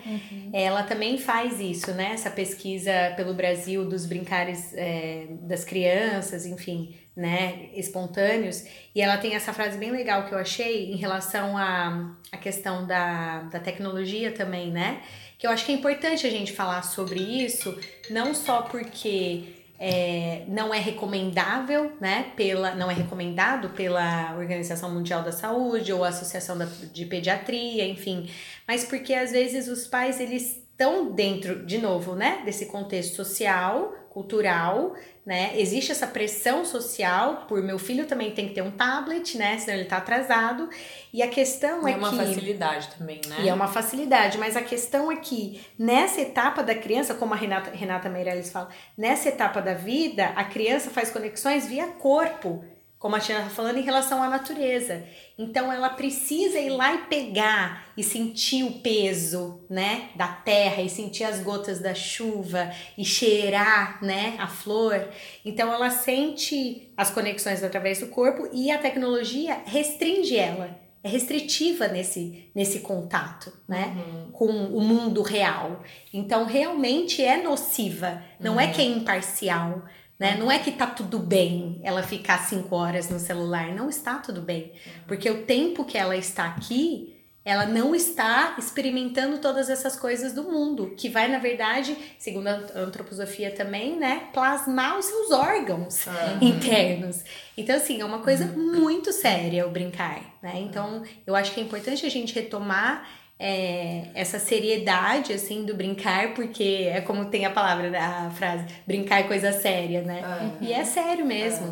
[0.53, 2.11] ela também faz isso, né?
[2.13, 7.69] Essa pesquisa pelo Brasil dos brincares é, das crianças, enfim, né?
[7.75, 8.65] Espontâneos.
[8.95, 12.85] E ela tem essa frase bem legal que eu achei em relação à, à questão
[12.85, 15.01] da, da tecnologia também, né?
[15.43, 17.77] Que eu acho que é importante a gente falar sobre isso,
[18.09, 19.43] não só porque
[19.77, 22.31] é, não é recomendável, né?
[22.37, 27.85] Pela, não é recomendado pela Organização Mundial da Saúde ou a Associação da, de Pediatria,
[27.85, 28.31] enfim,
[28.69, 32.43] mas porque às vezes os pais eles estão dentro, de novo, né?
[32.45, 35.53] Desse contexto social, cultural, né?
[35.55, 39.57] Existe essa pressão social por meu filho também tem que ter um tablet, né?
[39.59, 40.69] Senão ele tá atrasado.
[41.13, 43.37] E a questão E é, é uma que facilidade também, né?
[43.41, 47.37] e é uma facilidade, mas a questão é que nessa etapa da criança, como a
[47.37, 52.65] Renata, Renata Meirelles fala, nessa etapa da vida, a criança faz conexões via corpo,
[53.03, 55.03] como a Tina tá falando, em relação à natureza.
[55.37, 60.89] Então ela precisa ir lá e pegar e sentir o peso, né, da terra e
[60.89, 65.09] sentir as gotas da chuva e cheirar, né, a flor.
[65.45, 71.89] Então ela sente as conexões através do corpo e a tecnologia restringe ela é restritiva
[71.89, 73.93] nesse, nesse contato, né?
[74.33, 75.83] Com o mundo real.
[76.15, 78.23] Então, realmente é nociva.
[78.39, 79.83] Não é que é imparcial,
[80.19, 80.37] né?
[80.39, 83.75] Não é que tá tudo bem ela ficar cinco horas no celular.
[83.75, 84.73] Não está tudo bem.
[85.07, 90.45] Porque o tempo que ela está aqui, ela não está experimentando todas essas coisas do
[90.45, 90.95] mundo.
[90.97, 94.29] Que vai, na verdade, segundo a antroposofia também, né?
[94.33, 96.05] Plasmar os seus órgãos
[96.41, 97.25] internos.
[97.57, 100.53] Então, assim, é uma coisa muito séria o brincar, né?
[100.57, 103.09] Então, eu acho que é importante a gente retomar
[103.45, 108.65] é, essa seriedade, assim, do brincar, porque é como tem a palavra, né, a frase,
[108.87, 110.23] brincar é coisa séria, né?
[110.61, 111.67] E é sério mesmo.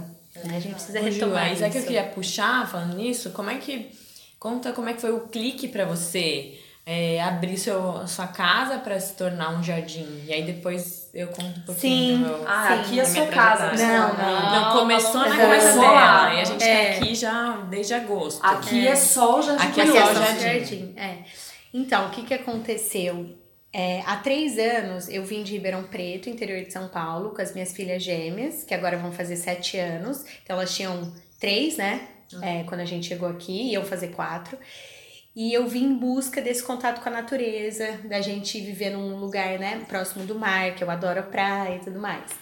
[0.45, 0.57] né?
[0.57, 1.65] A gente precisa Ju, retomar mas isso.
[1.65, 3.91] é que eu queria puxar, falando nisso, como é que.
[4.39, 8.99] Conta como é que foi o clique pra você é, abrir seu, sua casa pra
[8.99, 10.09] se tornar um jardim.
[10.27, 12.23] E aí depois eu conto um pouquinho Sim.
[12.23, 12.49] do meu.
[12.49, 12.75] Ah, Sim.
[12.81, 13.67] aqui é minha sua casa.
[13.69, 13.99] trajetória.
[13.99, 14.51] Não, não.
[14.63, 15.81] Não, começou na Não, cabeça não.
[15.83, 16.35] dela.
[16.35, 16.91] E a gente É.
[16.91, 18.41] tá aqui já desde agosto.
[18.43, 20.41] Aqui é, só o Jardim Aqui é só é o jardim.
[20.41, 20.95] jardim.
[20.97, 21.15] É.
[21.73, 23.37] Então, o que, que aconteceu?
[23.73, 27.53] É, há três anos eu vim de Ribeirão Preto, interior de São Paulo, com as
[27.53, 30.25] minhas filhas gêmeas, que agora vão fazer sete anos.
[30.43, 32.09] Então elas tinham três, né?
[32.43, 34.59] É, quando a gente chegou aqui, iam fazer quatro.
[35.35, 39.59] E eu vim em busca desse contato com a natureza, da gente viver num lugar,
[39.61, 42.33] né, próximo do mar, que eu adoro a praia e tudo mais.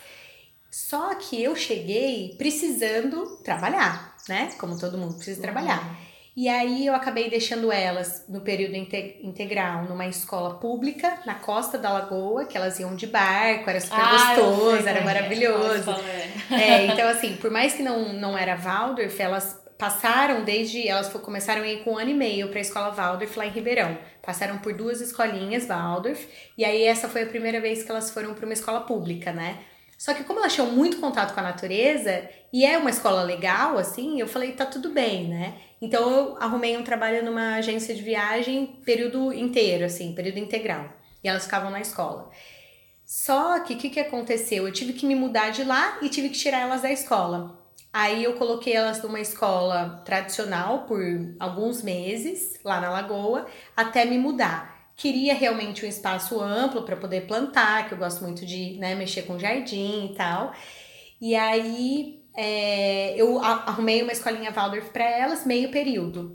[0.71, 4.51] Só que eu cheguei precisando trabalhar, né?
[4.59, 6.08] Como todo mundo precisa trabalhar.
[6.41, 11.77] E aí eu acabei deixando elas no período inte- integral numa escola pública na costa
[11.77, 15.05] da lagoa, que elas iam de barco, era super Ah, gostoso, sei era é é.
[15.05, 15.91] maravilhoso.
[16.53, 16.87] É.
[16.87, 20.87] Então assim, por mais que não, não era Waldorf, elas passaram desde.
[20.87, 23.99] Elas começaram a ir com um ano e meio pra escola Waldorf lá em Ribeirão.
[24.23, 26.25] Passaram por duas escolinhas Waldorf,
[26.57, 29.59] e aí essa foi a primeira vez que elas foram pra uma escola pública, né?
[29.99, 33.77] Só que como elas tinham muito contato com a natureza, e é uma escola legal,
[33.77, 35.55] assim, eu falei, tá tudo bem, né?
[35.83, 40.89] Então eu arrumei um trabalho numa agência de viagem período inteiro, assim, período integral.
[41.23, 42.31] E elas ficavam na escola.
[43.05, 44.69] Só que o que, que aconteceu?
[44.69, 47.59] Eu tive que me mudar de lá e tive que tirar elas da escola.
[47.93, 51.03] Aí eu coloquei elas numa escola tradicional por
[51.41, 54.78] alguns meses, lá na Lagoa, até me mudar.
[54.99, 59.23] Queria realmente um espaço amplo para poder plantar, que eu gosto muito de né, mexer
[59.23, 60.53] com jardim e tal.
[61.21, 66.33] E aí é, eu arrumei uma escolinha Waldorf para elas, meio período.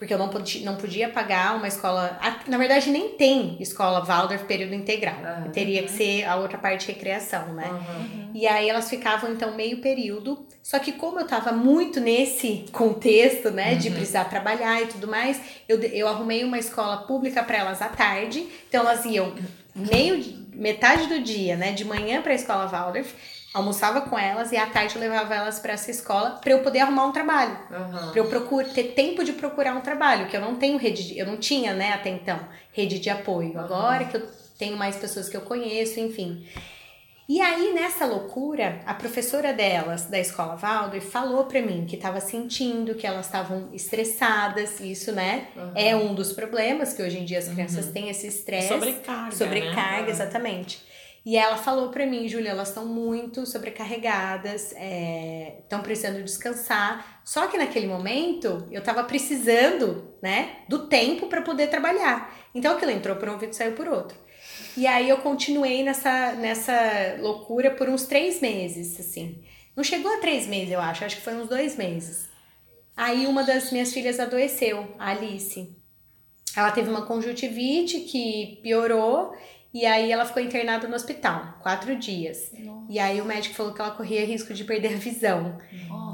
[0.00, 2.18] Porque eu não podia, não podia pagar uma escola.
[2.46, 5.14] Na verdade, nem tem escola Waldorf período integral.
[5.22, 5.50] Aham.
[5.50, 7.68] Teria que ser a outra parte de recreação, né?
[8.34, 10.46] E aí elas ficavam então meio período.
[10.62, 15.38] Só que como eu tava muito nesse contexto, né, de precisar trabalhar e tudo mais,
[15.68, 18.46] eu, eu arrumei uma escola pública para elas à tarde.
[18.68, 19.34] Então elas iam
[19.74, 23.12] meio de- metade do dia, né, de manhã para a escola Waldorf,
[23.52, 26.80] almoçava com elas e à tarde eu levava elas para essa escola para eu poder
[26.80, 27.58] arrumar um trabalho.
[27.70, 28.10] Aham.
[28.12, 31.18] Pra eu procura, ter tempo de procurar um trabalho, que eu não tenho rede, de,
[31.18, 32.38] eu não tinha, né, até então,
[32.72, 33.58] rede de apoio.
[33.58, 34.26] Agora que eu
[34.58, 36.46] tenho mais pessoas que eu conheço, enfim.
[37.28, 42.20] E aí, nessa loucura, a professora delas, da escola Waldorf, falou pra mim que tava
[42.20, 47.38] sentindo que elas estavam estressadas, isso, né, é um dos problemas, que hoje em dia
[47.38, 48.68] as crianças têm esse estresse.
[48.68, 49.36] Sobrecarga.
[49.36, 50.10] Sobrecarga, né?
[50.10, 50.89] exatamente.
[51.24, 54.74] E ela falou pra mim, Júlia, elas estão muito sobrecarregadas,
[55.60, 57.20] estão precisando descansar.
[57.24, 62.34] Só que naquele momento eu tava precisando, né, do tempo pra poder trabalhar.
[62.54, 64.16] Então aquilo entrou por um ouvido e saiu por outro.
[64.76, 69.42] E aí eu continuei nessa, nessa loucura por uns três meses, assim.
[69.76, 72.28] Não chegou a três meses, eu acho, acho que foi uns dois meses.
[72.96, 75.76] Aí uma das minhas filhas adoeceu, a Alice.
[76.56, 79.32] Ela teve uma conjuntivite que piorou
[79.72, 82.52] e aí ela ficou internada no hospital, quatro dias.
[82.88, 85.58] E aí o médico falou que ela corria risco de perder a visão.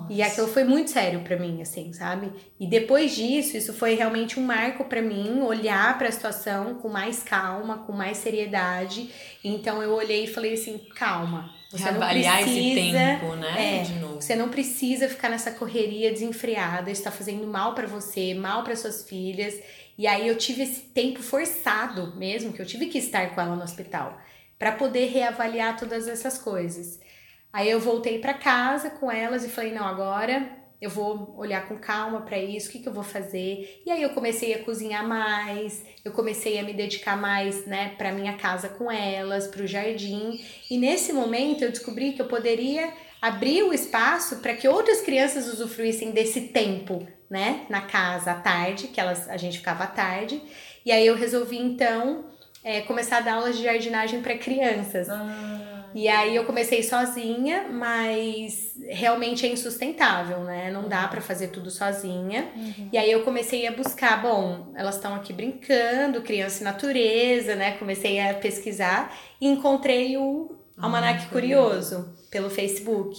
[0.08, 2.30] E aquilo foi muito sério pra mim, assim, sabe?
[2.60, 7.22] E depois disso, isso foi realmente um marco pra mim, olhar pra situação com mais
[7.22, 9.10] calma, com mais seriedade.
[9.42, 11.50] Então eu olhei e falei assim, calma.
[11.70, 13.80] Você não Reavaliar esse precisa tempo, né?
[13.80, 14.22] é, de novo.
[14.22, 19.02] você não precisa ficar nessa correria desenfreada, está fazendo mal pra você, mal para suas
[19.08, 19.54] filhas.
[19.98, 23.56] E aí eu tive esse tempo forçado mesmo, que eu tive que estar com ela
[23.56, 24.18] no hospital,
[24.58, 27.00] pra poder reavaliar todas essas coisas.
[27.52, 31.78] Aí eu voltei para casa com elas e falei: não, agora eu vou olhar com
[31.78, 33.82] calma para isso, o que, que eu vou fazer.
[33.86, 38.12] E aí eu comecei a cozinhar mais, eu comecei a me dedicar mais, né, para
[38.12, 40.38] minha casa com elas, para o jardim.
[40.70, 42.92] E nesse momento eu descobri que eu poderia
[43.26, 48.88] abrir o espaço para que outras crianças usufruíssem desse tempo, né, na casa à tarde,
[48.88, 50.40] que elas a gente ficava à tarde.
[50.84, 52.26] E aí eu resolvi então
[52.62, 55.08] é, começar a dar aulas de jardinagem para crianças.
[55.08, 55.76] Ah.
[55.94, 60.70] E aí eu comecei sozinha, mas realmente é insustentável, né?
[60.70, 62.50] Não dá para fazer tudo sozinha.
[62.54, 62.90] Uhum.
[62.92, 67.78] E aí eu comecei a buscar, bom, elas estão aqui brincando, criança e natureza, né?
[67.78, 73.16] Comecei a pesquisar e encontrei o Almanac Ah, Curioso pelo Facebook.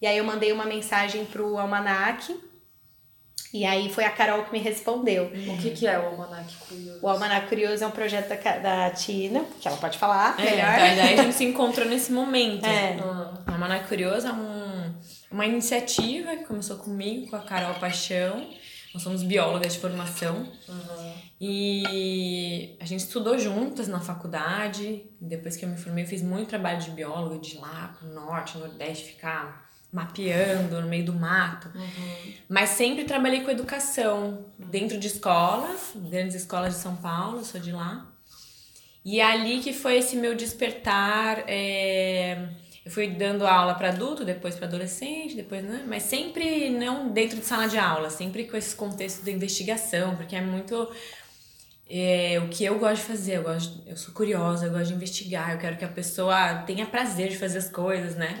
[0.00, 2.34] E aí eu mandei uma mensagem pro Almanac.
[3.54, 5.24] E aí foi a Carol que me respondeu.
[5.26, 6.98] O que, que é o Almanac Curioso?
[7.02, 10.74] O Almanac Curioso é um projeto da, da Tina, que ela pode falar É, melhor.
[10.74, 12.64] então, daí a gente se encontrou nesse momento.
[12.64, 12.96] É.
[13.02, 14.94] Ah, A Almanac Curioso é um,
[15.30, 18.46] uma iniciativa que começou comigo, com a Carol Paixão.
[18.92, 20.46] Nós somos biólogas de formação.
[20.68, 21.12] aham.
[21.40, 25.02] E a gente estudou juntas na faculdade.
[25.20, 28.08] Depois que eu me formei, eu fiz muito trabalho de bióloga, de ir lá pro
[28.08, 31.68] norte, nordeste, ficar mapeando no meio do mato.
[32.48, 37.72] Mas sempre trabalhei com educação, dentro de escolas, grandes escolas de São Paulo, sou de
[37.72, 38.06] lá.
[39.04, 41.42] E é ali que foi esse meu despertar.
[41.48, 42.48] é,
[42.84, 45.84] Eu fui dando aula para adulto, depois para adolescente, depois, né?
[45.86, 50.34] Mas sempre não dentro de sala de aula, sempre com esse contexto de investigação, porque
[50.34, 50.88] é muito
[51.88, 53.36] é, o que eu gosto de fazer.
[53.36, 56.84] Eu, gosto, eu sou curiosa, eu gosto de investigar, eu quero que a pessoa tenha
[56.86, 58.36] prazer de fazer as coisas, né?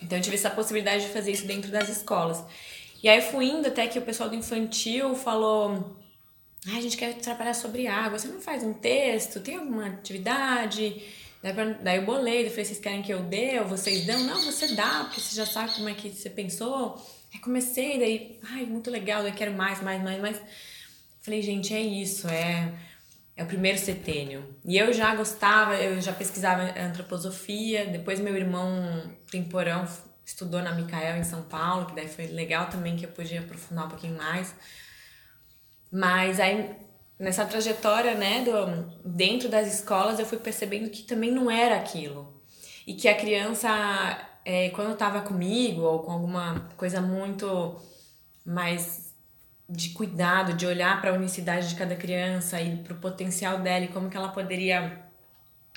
[0.00, 2.44] Então eu tive essa possibilidade de fazer isso dentro das escolas.
[3.02, 5.96] E aí eu fui indo até que o pessoal do infantil falou:
[6.68, 9.40] ah, a gente quer trabalhar sobre água, você não faz um texto?
[9.40, 11.02] Tem alguma atividade?
[11.42, 14.20] Daí, eu bolei, eu falei, vocês querem que eu dê ou vocês dão?
[14.20, 16.96] Não, você dá, porque você já sabe como é que você pensou.
[17.34, 20.40] Aí comecei, daí, ai, muito legal, daí quero mais, mais, mais, mais.
[21.20, 22.72] Falei, gente, é isso, é,
[23.36, 24.54] é o primeiro setênio.
[24.64, 29.84] E eu já gostava, eu já pesquisava antroposofia, depois meu irmão Temporão
[30.24, 33.86] estudou na Micael em São Paulo, que daí foi legal também que eu podia aprofundar
[33.86, 34.54] um pouquinho mais.
[35.90, 36.70] Mas aí,
[37.22, 42.42] nessa trajetória, né, do, dentro das escolas, eu fui percebendo que também não era aquilo.
[42.84, 43.68] E que a criança,
[44.44, 47.80] é, quando estava comigo, ou com alguma coisa muito
[48.44, 49.14] mais
[49.68, 53.84] de cuidado, de olhar para a unicidade de cada criança e para o potencial dela
[53.84, 55.00] e como que ela poderia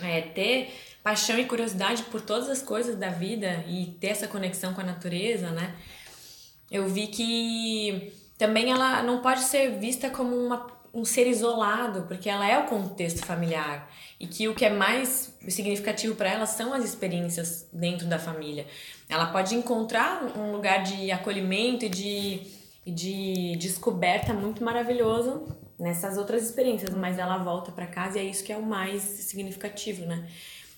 [0.01, 4.73] é, ter paixão e curiosidade por todas as coisas da vida e ter essa conexão
[4.73, 5.75] com a natureza, né?
[6.71, 12.29] Eu vi que também ela não pode ser vista como uma, um ser isolado, porque
[12.29, 16.73] ela é o contexto familiar e que o que é mais significativo para ela são
[16.73, 18.65] as experiências dentro da família.
[19.09, 22.41] Ela pode encontrar um lugar de acolhimento e de,
[22.87, 25.45] de descoberta muito maravilhoso
[25.77, 29.01] nessas outras experiências, mas ela volta para casa e é isso que é o mais
[29.01, 30.25] significativo, né?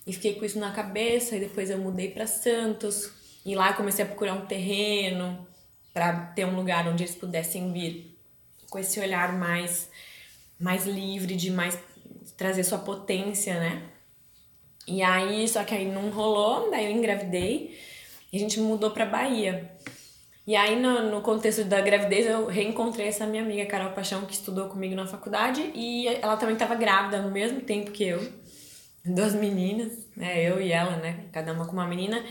[0.08, 3.12] E fiquei com isso na cabeça e depois eu mudei para Santos
[3.46, 5.48] e lá comecei a procurar um terreno
[5.94, 8.18] para ter um lugar onde eles pudessem vir
[8.70, 9.90] com esse olhar mais
[10.60, 11.78] mais livre de mais
[12.36, 13.84] trazer sua potência, né?
[14.88, 17.78] E aí, só que aí não rolou, daí eu engravidei
[18.32, 19.70] e a gente mudou pra Bahia.
[20.48, 24.34] E aí, no, no contexto da gravidez, eu reencontrei essa minha amiga Carol Paixão, que
[24.34, 28.32] estudou comigo na faculdade, e ela também estava grávida no mesmo tempo que eu.
[29.04, 30.42] Duas meninas, né?
[30.50, 31.26] Eu e ela, né?
[31.34, 32.24] Cada uma com uma menina.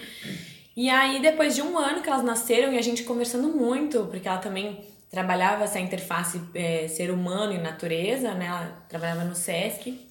[0.75, 4.27] E aí, depois de um ano que elas nasceram, e a gente conversando muito, porque
[4.27, 8.47] ela também trabalhava essa interface é, ser humano e natureza, né?
[8.47, 10.07] Ela trabalhava no SESC.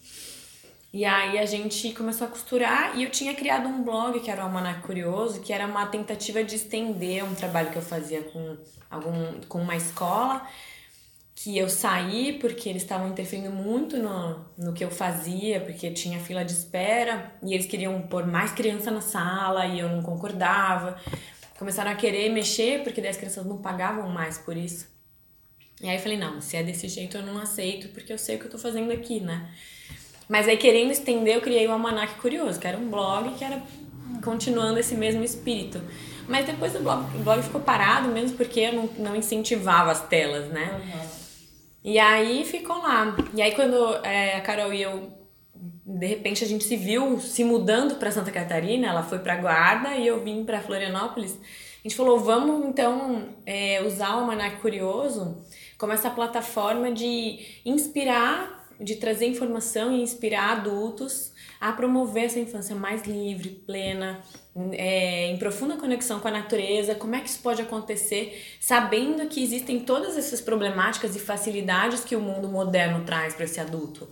[0.95, 4.41] E aí a gente começou a costurar e eu tinha criado um blog que era
[4.41, 8.55] o Almanac Curioso, que era uma tentativa de estender um trabalho que eu fazia com,
[8.89, 10.47] algum, com uma escola,
[11.35, 16.17] que eu saí porque eles estavam interferindo muito no, no que eu fazia, porque tinha
[16.17, 20.97] fila de espera e eles queriam pôr mais criança na sala e eu não concordava.
[21.57, 24.87] Começaram a querer mexer porque daí as crianças não pagavam mais por isso.
[25.81, 28.35] E aí eu falei, não, se é desse jeito eu não aceito, porque eu sei
[28.37, 29.49] o que eu tô fazendo aqui, né?
[30.27, 33.61] Mas aí, querendo estender, eu criei o Almanac Curioso, que era um blog que era
[34.23, 35.81] continuando esse mesmo espírito.
[36.27, 40.07] Mas depois o blog, o blog ficou parado mesmo porque eu não, não incentivava as
[40.07, 40.81] telas, né?
[41.83, 43.15] E aí ficou lá.
[43.35, 45.14] E aí quando é, a Carol e eu,
[45.85, 49.95] de repente a gente se viu se mudando para Santa Catarina, ela foi para Guarda
[49.95, 51.33] e eu vim para Florianópolis.
[51.33, 55.45] A gente falou, vamos então é, usar o Almanac Curioso
[55.77, 61.31] como essa plataforma de inspirar de trazer informação e inspirar adultos
[61.61, 64.21] a promover essa infância mais livre, plena,
[64.73, 66.93] é, em profunda conexão com a natureza.
[66.95, 72.15] Como é que isso pode acontecer, sabendo que existem todas essas problemáticas e facilidades que
[72.15, 74.09] o mundo moderno traz para esse adulto?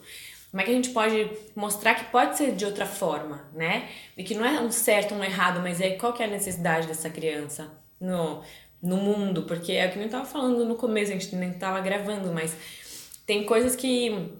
[0.54, 3.89] Como é que a gente pode mostrar que pode ser de outra forma, né?
[4.16, 6.86] E que não é um certo, um errado, mas é qual que é a necessidade
[6.86, 8.39] dessa criança no,
[8.80, 9.45] no mundo?
[9.47, 12.56] Porque é o que eu estava falando no começo, a gente nem estava gravando, mas
[13.26, 14.32] tem coisas que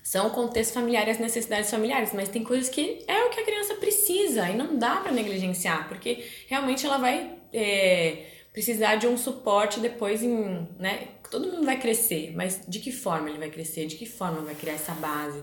[0.00, 3.40] são o contexto familiar e as necessidades familiares, mas tem coisas que é o que
[3.40, 9.08] a criança precisa e não dá para negligenciar, porque realmente ela vai é, precisar de
[9.08, 11.08] um suporte depois em, né?
[11.30, 13.86] Todo mundo vai crescer, mas de que forma ele vai crescer?
[13.86, 15.42] De que forma vai criar essa base?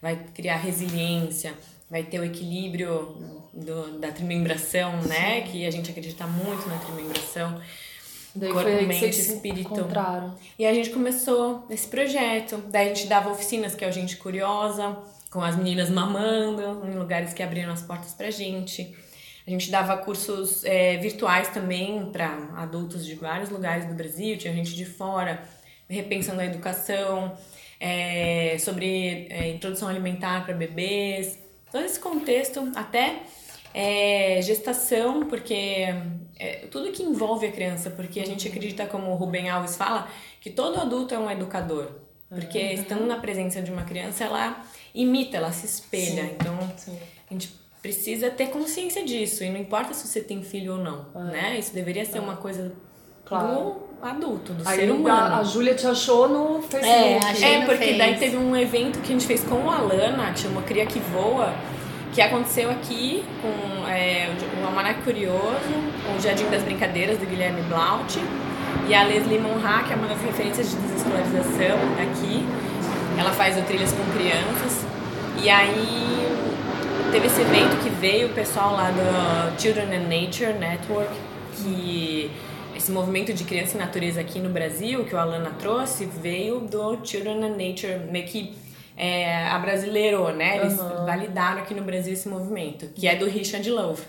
[0.00, 1.54] Vai criar resiliência,
[1.88, 3.16] vai ter o equilíbrio
[3.52, 5.42] do, da trimembração, né?
[5.42, 7.60] Que a gente acredita muito na trimembração.
[8.34, 9.60] Daí corpo, foi mente, espírito.
[9.60, 10.34] encontraram.
[10.58, 12.56] E a gente começou esse projeto.
[12.68, 14.96] Daí a gente dava oficinas, que é o Gente Curiosa,
[15.30, 18.96] com as meninas mamando, em lugares que abriram as portas pra gente.
[19.46, 24.54] A gente dava cursos é, virtuais também para adultos de vários lugares do Brasil, tinha
[24.54, 25.42] gente de fora,
[25.88, 27.36] repensando a educação,
[27.80, 31.38] é, sobre é, introdução alimentar para bebês,
[31.70, 33.22] todo esse contexto, até
[33.74, 35.86] é, gestação, porque
[36.38, 40.08] é, tudo que envolve a criança, porque a gente acredita, como o Rubem Alves fala,
[40.40, 41.90] que todo adulto é um educador.
[42.28, 44.64] Porque estando na presença de uma criança, ela
[44.94, 46.22] imita, ela se espelha.
[46.22, 49.42] Então, a gente precisa ter consciência disso.
[49.44, 51.56] E não importa se você tem filho ou não, né?
[51.58, 52.72] Isso deveria ser uma coisa
[53.24, 53.46] Claro.
[54.00, 55.34] do adulto, do Aí ser humano.
[55.34, 57.44] a, a Júlia te achou no Facebook.
[57.44, 57.98] É, É, porque Face.
[57.98, 60.98] daí teve um evento que a gente fez com o Alana, que chama Cria Que
[60.98, 61.52] Voa,
[62.12, 64.28] que aconteceu aqui com é,
[64.62, 65.40] o Almanac Curioso,
[66.16, 68.18] o Jardim das Brincadeiras, do Guilherme Blaut,
[68.88, 72.44] e a Leslie Monra, que é uma das referências de desescolarização aqui.
[73.18, 74.84] Ela faz o Trilhas com Crianças.
[75.42, 76.31] E aí
[77.12, 81.12] teve esse evento que veio o pessoal lá do Children and Nature Network,
[81.56, 82.30] que
[82.74, 87.04] esse movimento de criança e natureza aqui no Brasil, que o Alana trouxe, veio do
[87.04, 88.54] Children and Nature, meio que
[88.96, 90.56] é, a brasileirou, né?
[90.56, 94.02] Eles validaram aqui no Brasil esse movimento, que é do Richard Love.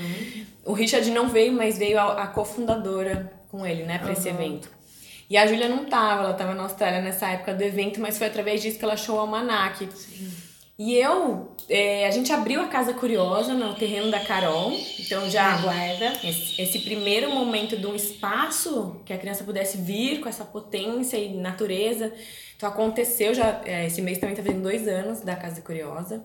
[0.64, 4.70] o Richard não veio, mas veio a, a cofundadora com ele, né, para esse evento.
[5.28, 8.26] E a Júlia não tava, ela tava na Austrália nessa época do evento, mas foi
[8.26, 9.86] através disso que ela achou o almanac.
[10.78, 15.44] E eu, é, a gente abriu a Casa Curiosa no terreno da Carol, então já
[15.52, 16.12] Aguarda.
[16.24, 21.16] esse, esse primeiro momento de um espaço que a criança pudesse vir com essa potência
[21.18, 22.12] e natureza.
[22.56, 26.22] Então aconteceu já, é, esse mês também tá fazendo dois anos da Casa Curiosa.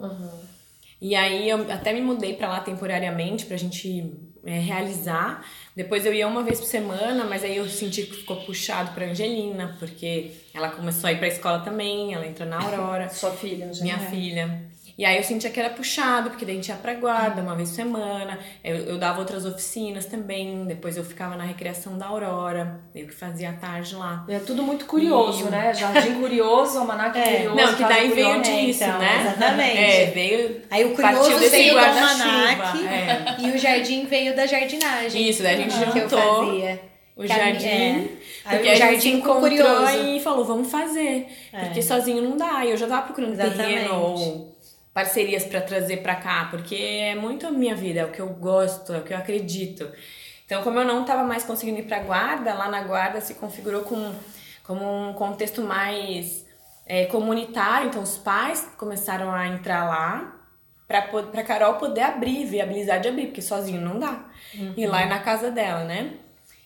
[1.01, 4.13] E aí eu até me mudei pra lá temporariamente pra gente
[4.45, 5.45] é, realizar.
[5.75, 9.07] Depois eu ia uma vez por semana, mas aí eu senti que ficou puxado pra
[9.07, 13.09] Angelina, porque ela começou a ir pra escola também, ela entrou na Aurora.
[13.13, 14.71] Sua filha, não Minha filha.
[14.95, 17.55] E aí eu sentia que era puxado, porque daí a gente ia pra guarda uma
[17.55, 18.37] vez por semana.
[18.63, 20.65] Eu, eu dava outras oficinas também.
[20.65, 22.79] Depois eu ficava na recreação da Aurora.
[22.93, 24.23] Eu que fazia a tarde lá.
[24.29, 25.73] É tudo muito curioso, E- né?
[25.73, 27.23] Jardim curioso, almanac É.
[27.47, 27.55] curioso.
[27.55, 28.51] Não, que daí veio curiosa.
[28.51, 29.21] disso, então, né?
[29.35, 29.77] exatamente.
[29.79, 30.61] É, veio.
[30.69, 33.35] Aí o Partiu curioso desse veio do almanac é.
[33.39, 35.27] e o jardim veio da jardinagem.
[35.29, 36.81] Isso, daí a gente que eu juntou fazia.
[37.15, 37.65] o jardim.
[37.67, 38.07] é.
[38.45, 39.97] Aí Porque o a gente se jardim encontrou curioso.
[40.05, 41.27] e falou, vamos fazer.
[41.51, 42.63] Porque sozinho não dá.
[42.65, 43.57] E eu já tava procurando Exatamente.
[43.73, 44.52] terreno ou
[44.93, 48.29] parcerias pra trazer pra cá, porque é muito a minha vida, é o que eu
[48.29, 49.89] gosto, é o que eu acredito.
[50.45, 53.83] Então, como eu não tava mais conseguindo ir pra guarda, lá na guarda se configurou
[53.83, 54.13] com,
[54.63, 56.45] como um contexto mais
[56.85, 57.87] é, comunitário.
[57.87, 60.39] Então, os pais começaram a entrar lá
[60.87, 64.25] pra Carol poder abrir, viabilizar de abrir, porque sozinho não dá.
[64.77, 66.13] E lá é na casa dela, né?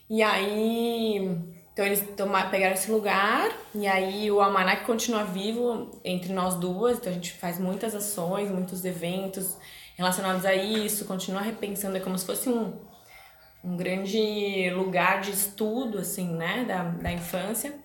[0.10, 1.40] E aí,
[1.78, 6.98] então eles tomaram, pegaram esse lugar, e aí o Almanac continua vivo entre nós duas,
[6.98, 9.56] então a gente faz muitas ações, muitos eventos
[9.96, 12.74] relacionados a isso, continua repensando, é como se fosse um,
[13.64, 17.76] um grande lugar de estudo, assim, né, da, da infância.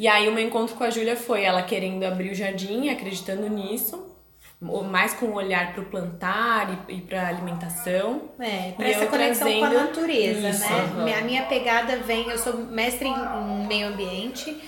[0.00, 3.48] E aí o meu encontro com a Júlia foi ela querendo abrir o jardim, acreditando
[3.48, 4.07] nisso,
[4.60, 8.30] mais com o olhar para o plantar e, e para alimentação.
[8.40, 10.80] É, pra E essa conexão com a natureza, isso, né?
[10.80, 11.04] aham.
[11.04, 14.60] Minha, minha pegada vem, eu sou mestre em, meio ambiente,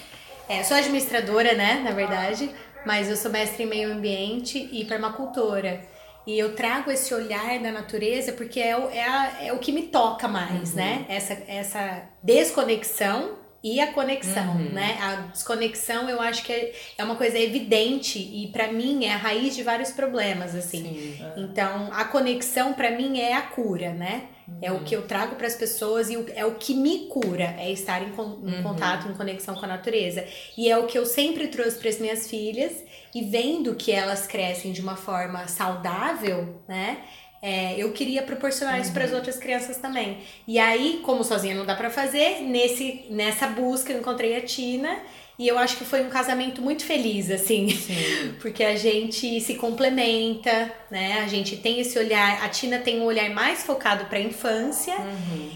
[0.49, 2.51] é, sou administradora, né, na verdade,
[2.87, 5.81] mas eu sou mestre em meio ambiente e permacultora.
[6.27, 9.73] E eu trago esse olhar da natureza porque é o, é a- é o que
[9.73, 11.05] me toca mais, né?
[11.09, 14.71] Essa, essa desconexão e a conexão, Uhum.
[14.73, 14.97] né?
[15.01, 19.17] A desconexão eu acho que é, é uma coisa evidente e pra mim é a
[19.17, 20.83] raiz de vários problemas, assim.
[21.19, 21.25] Sim.
[21.37, 24.25] Então, a conexão pra mim é a cura, né?
[24.61, 28.03] É o que eu trago pras pessoas e é o que me cura, é estar
[28.03, 28.63] em, con- em Uhum.
[28.65, 30.25] contato, em conexão com a natureza.
[30.59, 32.73] E é o que eu sempre trouxe pras minhas filhas
[33.15, 36.99] e vendo que elas crescem de uma forma saudável, né?
[37.43, 40.19] É, eu queria proporcionar isso para as outras crianças também.
[40.47, 44.99] E aí, como sozinha não dá pra fazer, nesse, nessa busca eu encontrei a Tina
[45.39, 47.71] e eu acho que foi um casamento muito feliz, assim.
[47.71, 48.35] Sim.
[48.43, 51.23] Porque a gente se complementa, né?
[51.25, 52.45] A gente tem esse olhar.
[52.45, 54.95] A Tina tem um olhar mais focado pra infância.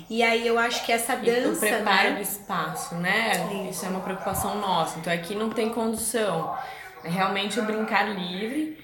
[0.08, 2.22] E aí eu acho que essa E o dança, preparo do né?
[2.22, 3.68] espaço, né?
[3.70, 4.98] Isso é uma preocupação nossa.
[4.98, 6.56] Então aqui não tem condução.
[7.04, 8.82] É realmente o brincar livre.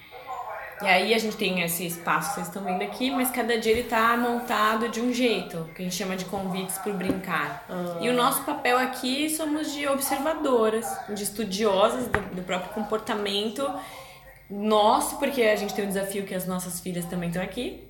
[0.83, 3.71] E aí a gente tem esse espaço que vocês estão vendo aqui, mas cada dia
[3.71, 7.65] ele tá montado de um jeito, que a gente chama de convites para o brincar.
[8.01, 13.71] E o nosso papel aqui somos de observadoras, de estudiosas do, do próprio comportamento
[14.49, 17.87] nosso, porque a gente tem o desafio que as nossas filhas também estão aqui.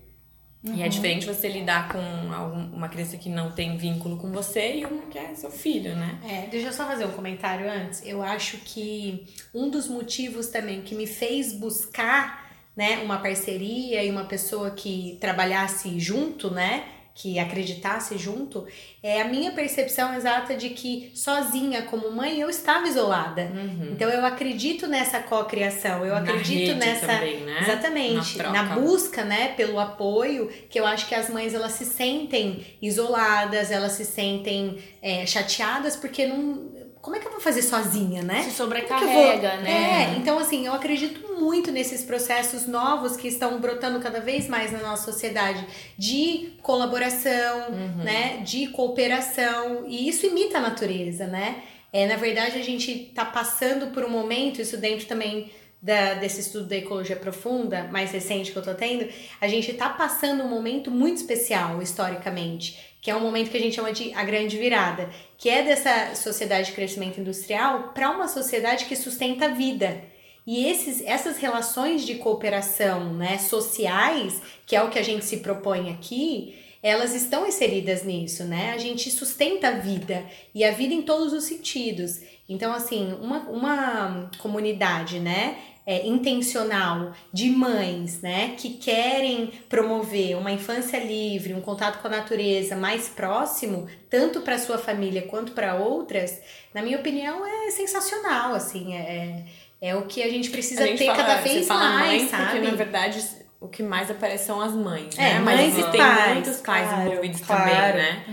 [0.64, 4.86] E é diferente você lidar com uma criança que não tem vínculo com você e
[4.86, 6.20] uma que é seu filho, né?
[6.24, 8.06] É, deixa eu só fazer um comentário antes.
[8.06, 9.26] Eu acho que
[9.56, 15.18] um dos motivos também que me fez buscar, né, uma parceria e uma pessoa que
[15.20, 18.66] trabalhasse junto, né, que acreditasse junto,
[19.04, 23.52] é a minha percepção exata de que sozinha como mãe eu estava isolada.
[23.92, 27.60] Então eu acredito nessa cocriação, eu Na acredito nessa também, né?
[27.62, 31.86] Exatamente, Na na, busca, né, pelo apoio, que eu acho que as mães elas se
[31.86, 36.72] sentem isoladas, elas se sentem é, chateadas porque não.
[37.02, 38.44] Como é que eu vou fazer sozinha, né?
[38.44, 39.72] Se Como é vou- sobrecarrega, né?
[40.14, 44.72] É, então assim, eu acredito muito nesses processos novos que estão brotando cada vez mais
[44.72, 45.66] na nossa sociedade
[45.98, 48.04] de colaboração, Uhum.
[48.04, 51.64] né, de cooperação, e isso imita a natureza, né?
[51.92, 56.40] É, na verdade, a gente tá passando por um momento, isso dentro também da, desse
[56.42, 59.08] estudo da ecologia profunda, mais recente que eu tô tendo,
[59.42, 63.60] a gente tá passando um momento muito especial historicamente, que é um momento que a
[63.60, 68.28] gente chama de a grande virada, que é dessa sociedade de crescimento industrial para uma
[68.28, 70.04] sociedade que sustenta a vida.
[70.46, 75.38] E esses, essas relações de cooperação né, sociais, que é o que a gente se
[75.38, 78.72] propõe aqui, elas estão inseridas nisso, né?
[78.74, 82.22] A gente sustenta a vida e a vida em todos os sentidos.
[82.50, 85.58] Então, assim, uma, uma comunidade, né?
[85.86, 92.12] É, intencional de mães, né, que querem promover uma infância livre, um contato com a
[92.12, 96.40] natureza mais próximo, tanto para sua família quanto para outras,
[96.74, 99.44] na minha opinião é sensacional, assim, é,
[99.82, 102.30] é o que a gente precisa A gente ter fala- cada vez fala mais, mãe,
[102.30, 102.44] sabe?
[102.44, 103.26] Porque na verdade
[103.60, 105.40] o que mais aparece são as mães, É, né?
[105.40, 107.64] mães Mas e existem pais, muitos pais claro, envolvidos claro.
[107.64, 108.26] também, né?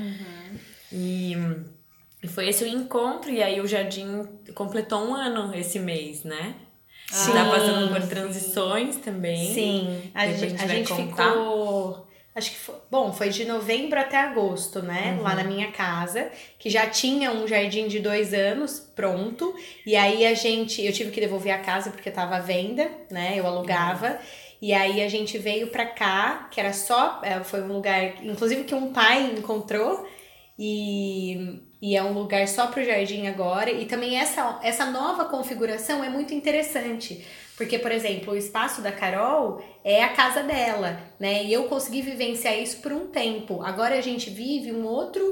[0.92, 1.36] E,
[2.22, 6.54] e foi esse o encontro, e aí o Jardim completou um ano esse mês, né?
[7.10, 7.32] Sim.
[7.32, 9.54] Tá passando por transições também.
[9.54, 11.30] Sim, a Depois a gente, gente a gente contar.
[11.30, 12.06] ficou.
[12.34, 12.74] Acho que foi.
[12.90, 15.14] Bom, foi de novembro até agosto, né?
[15.16, 15.22] Uhum.
[15.22, 19.54] Lá na minha casa, que já tinha um jardim de dois anos pronto.
[19.86, 20.84] E aí a gente.
[20.84, 23.34] Eu tive que devolver a casa porque tava à venda, né?
[23.36, 24.18] Eu alugava.
[24.60, 27.20] E aí a gente veio pra cá, que era só.
[27.24, 30.06] é, Foi um lugar, inclusive, que um pai encontrou.
[30.58, 33.70] E, e é um lugar só pro jardim agora.
[33.70, 37.24] E também essa, essa nova configuração é muito interessante.
[37.56, 41.44] Porque, por exemplo, o espaço da Carol é a casa dela, né?
[41.44, 43.62] E eu consegui vivenciar isso por um tempo.
[43.62, 45.22] Agora a gente vive um outro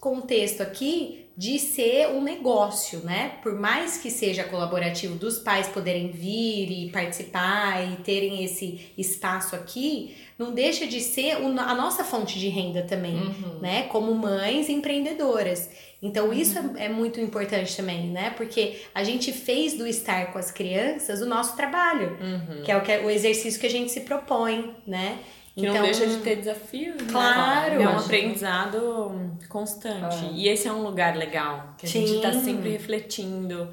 [0.00, 3.32] contexto aqui de ser um negócio, né?
[3.42, 9.54] Por mais que seja colaborativo dos pais poderem vir e participar e terem esse espaço
[9.54, 13.20] aqui, não deixa de ser o- a nossa fonte de renda também,
[13.60, 13.82] né?
[13.84, 15.68] Como mães empreendedoras.
[16.06, 18.30] Então isso é, é muito importante também, né?
[18.30, 22.62] Porque a gente fez do estar com as crianças o nosso trabalho, Uhum.
[22.62, 25.18] que é o, que, o exercício que a gente se propõe, né?
[25.54, 27.08] Que não deixa de ter desafios, né?
[27.10, 27.80] Claro.
[27.82, 30.26] É um aprendizado constante.
[30.34, 32.44] E esse é um lugar legal, que a gente tá Sim.
[32.44, 33.70] sempre refletindo.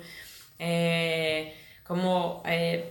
[0.58, 1.52] É,
[1.84, 2.86] como é,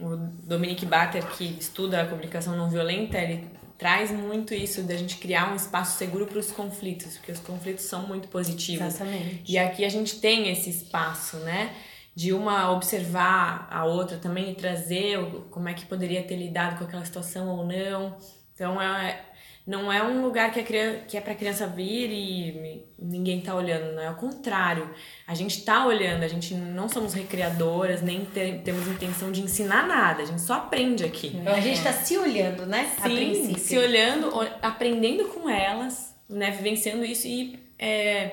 [0.00, 3.44] o Dominique Bater, que estuda a comunicação não violenta, ele
[3.78, 7.84] traz muito isso da gente criar um espaço seguro para os conflitos, porque os conflitos
[7.84, 8.84] são muito positivos.
[8.84, 9.44] Exatamente.
[9.46, 11.72] E aqui a gente tem esse espaço, né?
[12.14, 15.18] De uma observar a outra também e trazer
[15.50, 18.18] como é que poderia ter lidado com aquela situação ou não.
[18.58, 19.20] Então é,
[19.64, 23.54] não é um lugar que, a criança, que é pra criança vir e ninguém tá
[23.54, 24.90] olhando, não é o contrário.
[25.28, 29.86] A gente tá olhando, a gente não somos recreadoras, nem te- temos intenção de ensinar
[29.86, 31.40] nada, a gente só aprende aqui.
[31.46, 32.90] A gente tá se olhando, né?
[33.00, 34.28] a Sim, se olhando,
[34.60, 38.32] aprendendo com elas, né, vivenciando isso e é,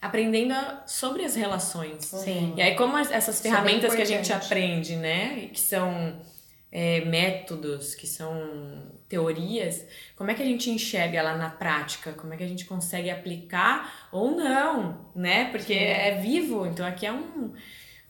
[0.00, 2.04] aprendendo a- sobre as relações.
[2.06, 2.54] Sim.
[2.56, 5.48] E aí, como as- essas é ferramentas que a gente aprende, né?
[5.52, 6.20] Que são
[6.74, 8.34] é, métodos, que são
[9.12, 9.84] teorias,
[10.16, 12.12] como é que a gente enxerga ela na prática?
[12.12, 15.50] Como é que a gente consegue aplicar ou não, né?
[15.50, 17.52] Porque é vivo, então aqui é um,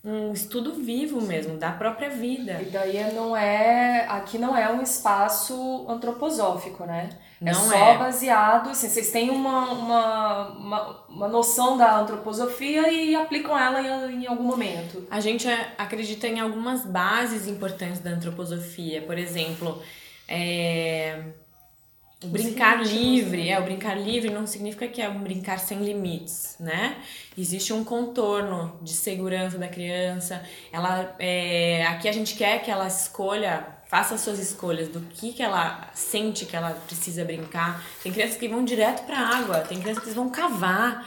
[0.05, 2.61] um estudo vivo mesmo, da própria vida.
[2.63, 4.07] E daí não é.
[4.09, 7.09] Aqui não é um espaço antroposófico, né?
[7.41, 7.99] É Não só é.
[7.99, 14.23] baseado, assim, vocês têm uma, uma, uma, uma noção da antroposofia e aplicam ela em,
[14.23, 15.05] em algum momento.
[15.11, 19.03] A gente é- acredita em algumas bases importantes da antroposofia.
[19.03, 19.83] Por exemplo,
[20.35, 21.23] é,
[22.25, 23.45] brincar ritmos, livre.
[23.45, 23.49] né?
[23.51, 26.97] É, o brincar livre não significa que é um brincar sem limites, né?
[27.37, 30.43] Existe um contorno de segurança da criança.
[30.73, 35.33] Ela, é, aqui a gente quer que ela escolha, faça as suas escolhas do que,
[35.33, 37.85] que ela sente que ela precisa brincar.
[38.03, 41.07] Tem crianças que vão direto para água, tem crianças que vão cavar.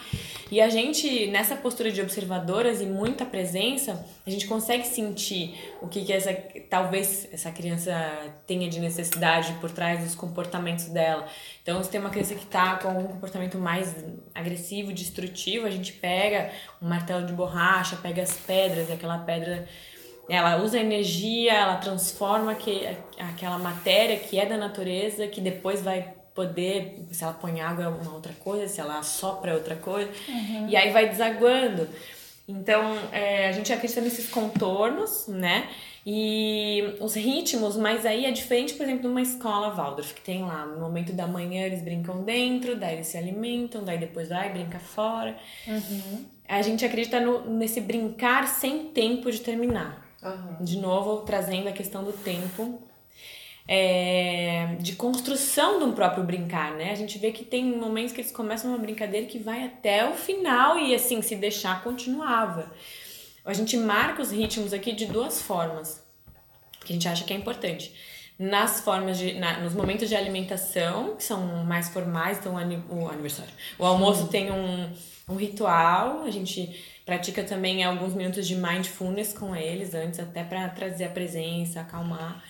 [0.52, 5.88] E a gente, nessa postura de observadoras e muita presença, a gente consegue sentir o
[5.88, 6.34] que, que essa,
[6.70, 7.92] talvez essa criança
[8.46, 11.26] tenha de necessidade por trás dos comportamentos dela.
[11.64, 13.96] Então, se tem uma criança que está com algum comportamento mais
[14.36, 19.68] agressivo, destrutivo, a gente pega um martelo de borracha, pega as pedras, e aquela pedra
[20.30, 22.88] ela usa energia, ela transforma que,
[23.18, 27.88] aquela matéria que é da natureza, que depois vai poder, se ela põe água é
[27.88, 30.12] uma outra coisa, se ela assopra é outra coisa,
[30.70, 31.88] e aí vai desaguando.
[32.48, 35.68] Então, é, a gente acredita nesses contornos, né?
[36.06, 40.44] E os ritmos, mas aí é diferente, por exemplo, de uma escola Waldorf, que tem
[40.44, 44.52] lá, no momento da manhã eles brincam dentro, daí eles se alimentam, daí depois vai,
[44.52, 45.36] brinca fora.
[46.48, 50.06] A gente acredita no, nesse brincar sem tempo de terminar.
[50.62, 52.80] De novo, trazendo a questão do tempo
[53.68, 56.92] é, de construção de um próprio brincar, né?
[56.92, 60.14] A gente vê que tem momentos que eles começam uma brincadeira que vai até o
[60.14, 62.72] final e, assim, se deixar, continuava.
[63.44, 66.04] A gente marca os ritmos aqui de duas formas,
[66.84, 67.94] que a gente acha que é importante.
[68.38, 69.34] Nas formas de.
[69.36, 73.52] na- nos momentos de alimentação, que são mais formais, então o ani- o aniversário.
[73.80, 74.92] O almoço tem um,
[75.30, 80.68] um ritual, a gente pratica também alguns minutos de mindfulness com eles antes, até para
[80.70, 82.44] trazer a presença, acalmar.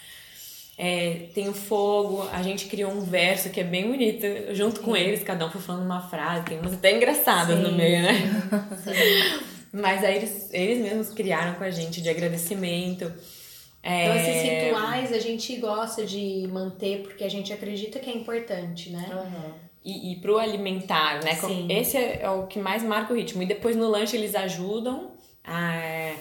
[0.77, 4.95] É, tem o fogo, a gente criou um verso que é bem bonito, junto com
[4.95, 8.13] eles, cada um foi falando uma frase, tem umas até engraçadas no meio, né?
[9.71, 13.11] Mas aí eles, eles mesmos criaram com a gente de agradecimento.
[13.81, 18.13] É, Então, esses rituais a gente gosta de manter porque a gente acredita que é
[18.13, 19.05] importante, né?
[19.83, 21.35] E, e pro alimentar, né?
[21.35, 21.67] Sim.
[21.69, 23.43] Esse é, é o que mais marca o ritmo.
[23.43, 25.11] E depois no lanche eles ajudam
[25.43, 26.15] a,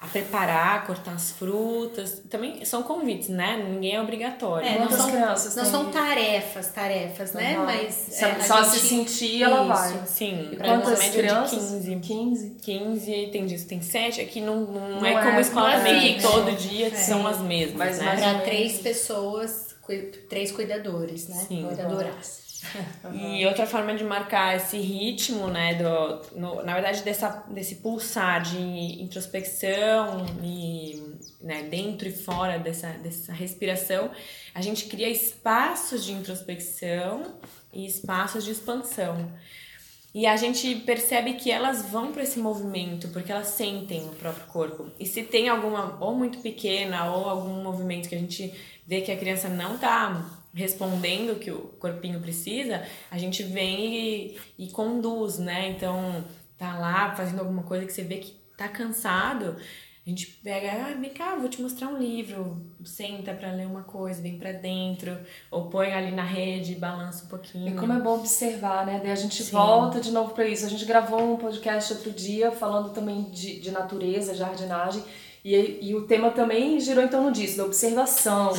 [0.00, 2.22] a preparar, a cortar as frutas.
[2.30, 3.56] Também são convites, né?
[3.68, 4.64] Ninguém é obrigatório.
[4.66, 7.58] É, não Quantas são, crianças não são tarefas, tarefas, né?
[7.58, 7.64] Uhum.
[7.64, 9.68] Mas Se, é, só se gente- sentir, ela Isso.
[9.98, 10.06] vai.
[10.06, 11.82] Sim, E quantas uma média crianças?
[11.84, 12.00] de 15.
[12.00, 12.56] 15.
[12.62, 14.20] 15, tem disso, tem 7.
[14.20, 16.30] Aqui não, não, Não é, é- como escola é também, que fixo.
[16.32, 18.16] todo dia são as mesmas, Mas né?
[18.16, 19.74] Para três pessoas,
[20.30, 21.44] três cuidadores, né?
[21.48, 21.64] Sim.
[21.66, 22.46] Cuidadoras.
[23.12, 28.42] E outra forma de marcar esse ritmo, né, do, no- na verdade, dessa, desse pulsar
[28.42, 28.58] de
[29.02, 31.02] introspecção e
[31.40, 34.10] né, dentro e fora dessa, dessa respiração,
[34.54, 37.38] a gente cria espaços de introspecção
[37.72, 39.30] e espaços de expansão.
[40.14, 44.46] E a gente percebe que elas vão para esse movimento porque elas sentem o próprio
[44.46, 44.90] corpo.
[44.98, 48.52] E se tem alguma, ou muito pequena, ou algum movimento que a gente
[48.88, 50.24] vê que a criança não tá
[50.54, 55.68] respondendo o que o corpinho precisa, a gente vem e, e conduz, né?
[55.68, 56.24] Então,
[56.56, 59.56] tá lá fazendo alguma coisa que você vê que tá cansado,
[60.06, 63.82] a gente pega, ah, vem cá, vou te mostrar um livro, senta pra ler uma
[63.82, 65.18] coisa, vem pra dentro,
[65.50, 67.68] ou põe ali na rede, balança um pouquinho.
[67.68, 69.00] E como é bom observar, né?
[69.02, 69.52] Daí a gente Sim.
[69.52, 70.64] volta de novo para isso.
[70.64, 75.04] A gente gravou um podcast outro dia falando também de, de natureza, jardinagem.
[75.54, 78.52] E, e o tema também girou em torno disso, da observação.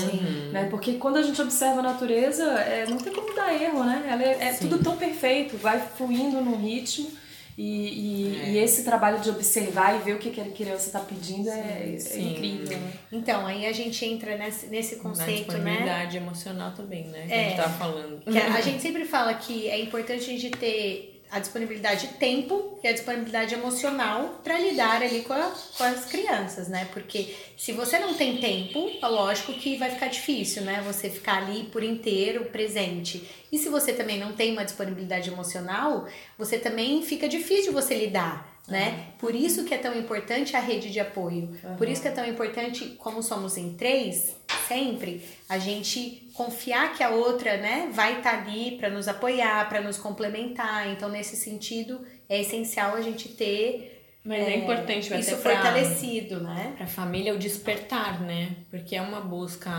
[0.51, 0.67] Né?
[0.69, 4.05] Porque quando a gente observa a natureza, é, não tem como dar erro, né?
[4.09, 7.09] Ela é, é tudo tão perfeito, vai fluindo no ritmo.
[7.57, 8.49] E, e, É.
[8.51, 11.91] e esse trabalho de observar e ver o que que a criança está pedindo é,
[11.93, 12.31] é Sim.
[12.31, 12.77] incrível.
[12.77, 12.91] Né?
[13.11, 15.57] Então, aí a gente entra nesse, nesse Na conceito, né?
[15.57, 17.25] disponibilidade emocional também, né?
[17.27, 17.43] Que a É.
[17.49, 18.21] gente tava falando.
[18.21, 22.13] Que a, a gente sempre fala que é importante a gente ter a disponibilidade de
[22.15, 26.87] tempo e a disponibilidade emocional para lidar ali com, a- com as crianças, né?
[26.91, 30.81] Porque se você não tem tempo, é lógico que vai ficar difícil, né?
[30.85, 33.27] Você ficar ali por inteiro presente.
[33.51, 36.07] E se você também não tem uma disponibilidade emocional,
[36.37, 38.57] você também fica difícil você lidar.
[38.67, 39.07] Né?
[39.17, 41.57] Por isso que é tão importante a rede de apoio.
[41.75, 44.35] Por isso que é tão importante, como somos em três,
[44.67, 49.81] sempre, a gente confiar que a outra, né, vai estar ali para nos apoiar, para
[49.81, 50.87] nos complementar.
[50.87, 56.75] Então, nesse sentido, é essencial a gente ter Mas é, importante isso pra, fortalecido, né?
[56.77, 58.55] pra família o despertar, né?
[58.69, 59.69] Porque é uma busca.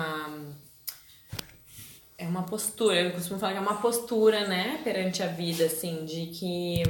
[2.19, 6.05] É uma postura, eu costumo falar que é uma postura, né, perante a vida, assim,
[6.05, 6.83] de que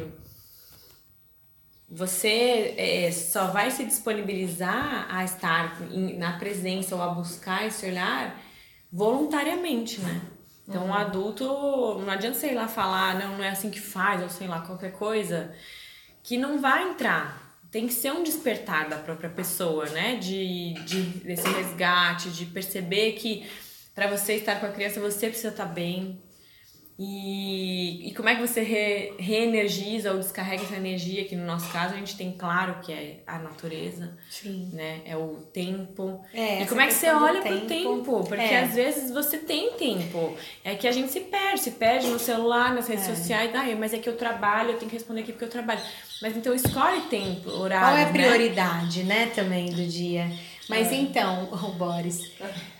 [1.88, 5.80] você é, só vai se disponibilizar a estar
[6.18, 8.49] na presença ou a buscar esse olhar
[8.93, 10.20] voluntariamente, né?
[10.66, 14.28] Então, um adulto, não adianta sei lá falar, não, não é assim que faz, ou
[14.28, 15.53] sei lá, qualquer coisa,
[16.22, 17.59] que não vai entrar.
[17.72, 20.16] Tem que ser um despertar da própria pessoa, né?
[20.16, 23.49] De, de desse resgate, de perceber que
[23.95, 26.20] para você estar com a criança, você precisa estar bem,
[27.03, 31.72] e, e como é que você re, reenergiza ou descarrega essa energia, que no nosso
[31.72, 34.68] caso a gente tem claro que é a natureza, Sim.
[34.74, 35.01] né?
[35.07, 36.22] É o tempo.
[36.34, 38.22] É, e como é que você olha pro tempo?
[38.28, 38.64] Porque É.
[38.64, 40.36] às vezes você tem tempo.
[40.62, 43.51] É que a gente se perde, se perde no celular, nas redes sociais.
[43.55, 45.80] Ah, mas é que eu trabalho, eu tenho que responder aqui porque eu trabalho.
[46.20, 47.86] Mas então escolhe tempo, horário.
[47.86, 48.12] Qual é a né?
[48.12, 50.30] prioridade, né, também do dia?
[50.70, 52.30] Mas então, o Boris,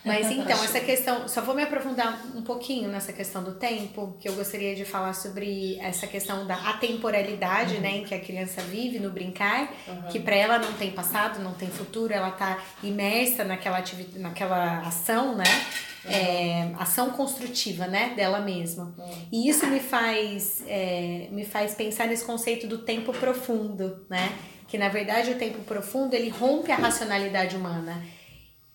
[0.05, 4.29] mas então, essa questão, só vou me aprofundar um pouquinho nessa questão do tempo, que
[4.29, 9.01] eu gostaria de falar sobre essa questão da atemporalidade, né, em que a criança vive
[9.01, 9.73] no brincar,
[10.11, 14.79] que para ela não tem passado, não tem futuro, ela tá imersa naquela atividade, naquela
[14.81, 15.45] ação, né?
[16.03, 18.95] É, ação construtiva, né, dela mesma.
[19.31, 24.33] E isso me faz, é, me faz pensar nesse conceito do tempo profundo, né?
[24.71, 28.03] Que na verdade o tempo profundo ele rompe a racionalidade humana,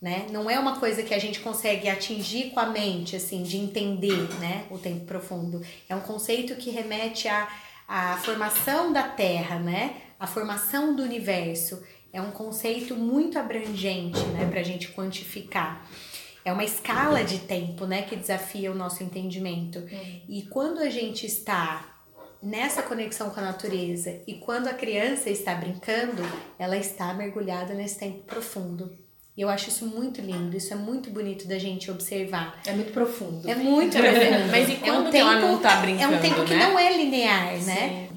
[0.02, 0.28] né?
[0.30, 4.30] Não é uma coisa que a gente consegue atingir com a mente, assim, de entender,
[4.40, 4.66] né?
[4.70, 5.62] O tempo profundo.
[5.88, 7.48] É um conceito que remete à,
[7.88, 9.96] à formação da Terra, né?
[10.20, 11.82] A formação do universo.
[12.12, 14.48] É um conceito muito abrangente, né?
[14.52, 15.88] Pra gente quantificar.
[16.44, 19.84] É uma escala de tempo, né, que desafia o nosso entendimento.
[20.30, 21.95] E quando a gente está
[22.46, 26.22] nessa conexão com a natureza e quando a criança está brincando,
[26.60, 28.96] ela está mergulhada nesse tempo profundo.
[29.36, 32.58] E eu acho isso muito lindo, isso é muito bonito da gente observar.
[32.66, 33.50] É muito profundo.
[33.50, 34.52] É muito profundo.
[34.52, 36.68] Mas e é quando que ela não tá É um brincando, tempo que né?
[36.68, 38.10] não é linear, né?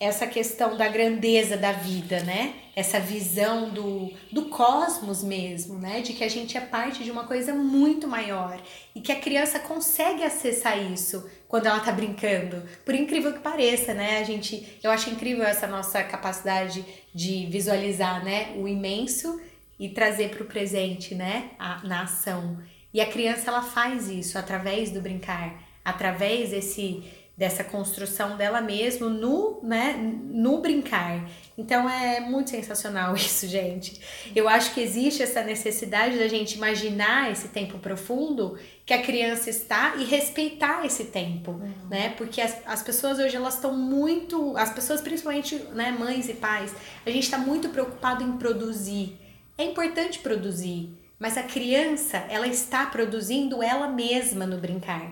[0.00, 2.54] Essa questão da grandeza da vida, né?
[2.80, 6.00] Essa visão do, do cosmos mesmo, né?
[6.00, 8.58] De que a gente é parte de uma coisa muito maior.
[8.94, 12.62] E que a criança consegue acessar isso quando ela tá brincando.
[12.84, 14.18] Por incrível que pareça, né?
[14.18, 16.82] A gente, eu acho incrível essa nossa capacidade
[17.14, 18.54] de visualizar, né?
[18.56, 19.38] O imenso
[19.78, 21.50] e trazer para o presente, né?
[21.58, 22.58] A, na ação.
[22.94, 27.04] E a criança ela faz isso através do brincar, através desse
[27.40, 29.94] dessa construção dela mesma no, né,
[30.30, 31.26] no brincar.
[31.56, 33.98] Então é muito sensacional isso, gente.
[34.36, 39.48] Eu acho que existe essa necessidade da gente imaginar esse tempo profundo que a criança
[39.48, 42.10] está e respeitar esse tempo, né?
[42.10, 46.74] Porque as, as pessoas hoje elas estão muito, as pessoas principalmente, né, mães e pais,
[47.06, 49.16] a gente está muito preocupado em produzir.
[49.56, 55.10] É importante produzir, mas a criança, ela está produzindo ela mesma no brincar.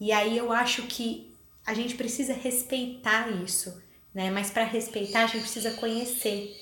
[0.00, 1.25] E aí eu acho que
[1.66, 3.82] a gente precisa respeitar isso,
[4.14, 4.30] né?
[4.30, 6.54] Mas para respeitar, a gente precisa conhecer.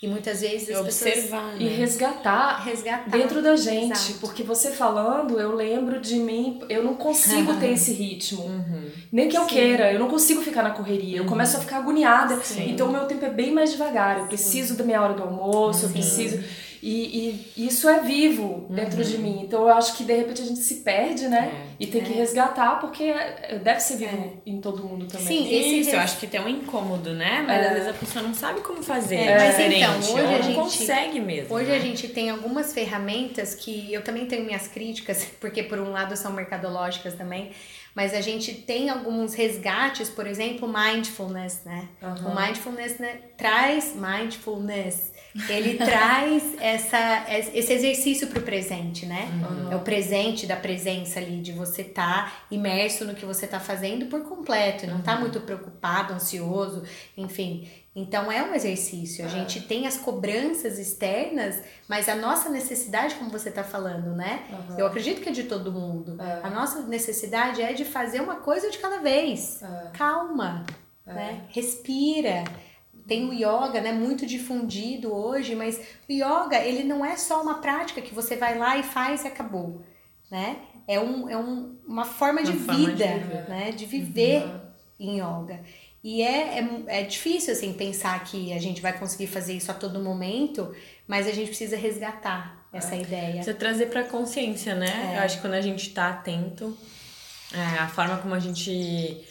[0.00, 1.76] E muitas vezes as Observar, E né?
[1.76, 3.92] resgatar pessoas resgatar dentro da gente.
[3.92, 4.20] Exato.
[4.20, 8.44] Porque você falando, eu lembro de mim, eu não consigo ter esse ritmo.
[8.44, 8.90] Uhum.
[9.10, 9.48] Nem que eu Sim.
[9.48, 11.18] queira, eu não consigo ficar na correria.
[11.18, 12.36] Eu começo a ficar agoniada.
[12.44, 12.70] Sim.
[12.70, 14.18] Então o meu tempo é bem mais devagar.
[14.18, 16.44] Eu preciso da minha hora do almoço, eu preciso.
[16.82, 19.40] E, e isso é vivo dentro de mim.
[19.42, 21.50] Então eu acho que de repente a gente se perde, né?
[21.52, 21.82] É.
[21.82, 25.26] E tem que resgatar, porque é- deve ser vivo em todo mundo também.
[25.26, 27.44] Sim, esse Isso, res- eu acho que tem um incômodo, né?
[27.46, 29.16] Mas às vezes a pessoa não sabe como fazer.
[29.16, 29.80] É, mas diferente.
[29.82, 31.54] então, hoje a não gente- consegue mesmo.
[31.54, 31.76] Hoje né?
[31.76, 36.16] a gente tem algumas ferramentas que eu também tenho minhas críticas, porque por um lado
[36.16, 37.50] são mercadológicas também,
[37.94, 41.88] mas a gente tem alguns resgates, por exemplo, mindfulness, né?
[42.24, 45.12] O mindfulness né, traz mindfulness,
[45.48, 49.28] ele traz essa, esse exercício para o presente, né?
[49.70, 54.06] É o presente da presença ali, de você estar imerso no que você está fazendo
[54.06, 56.82] por completo, não tá muito preocupado, ansioso,
[57.16, 57.68] enfim.
[57.94, 59.24] Então é um exercício.
[59.24, 64.44] A gente tem as cobranças externas, mas a nossa necessidade, como você está falando, né?
[64.78, 66.16] Eu acredito que é de todo mundo.
[66.42, 69.60] A nossa necessidade é de fazer uma coisa de cada vez.
[69.94, 70.64] Calma,
[71.04, 71.42] né?
[71.48, 72.44] Respira.
[73.08, 77.54] Tem o yoga, né, muito difundido hoje, mas o yoga, ele não é só uma
[77.54, 79.82] prática que você vai lá e faz e acabou,
[80.30, 80.58] né?
[80.86, 83.48] É, um, é um, uma forma de Uma forma de vida, viver.
[83.48, 83.72] né?
[83.72, 84.44] De viver
[85.00, 85.60] em yoga.
[86.02, 89.74] E é, é, é difícil, assim, pensar que a gente vai conseguir fazer isso a
[89.74, 90.74] todo momento,
[91.06, 93.32] mas a gente precisa resgatar essa ideia.
[93.36, 95.14] Precisa trazer pra consciência, né?
[95.16, 96.76] Eu acho que quando a gente tá atento,
[97.52, 99.24] é, a forma como a gente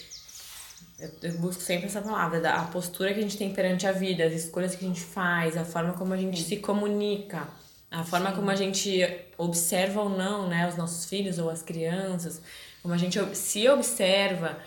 [1.00, 3.92] eu, eu busco sempre essa palavra, da, a postura que a gente tem perante a
[3.92, 7.48] vida, as escolhas que a gente faz, a forma como a gente se comunica,
[7.90, 12.42] a forma como a gente observa ou não, né, os nossos filhos ou as crianças,
[12.82, 14.60] como a gente se observa,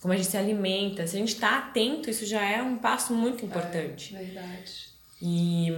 [0.00, 1.06] como a gente se alimenta.
[1.06, 4.12] Se a gente tá atento, isso já é um passo muito importante.
[4.12, 4.88] Verdade.
[5.20, 5.72] E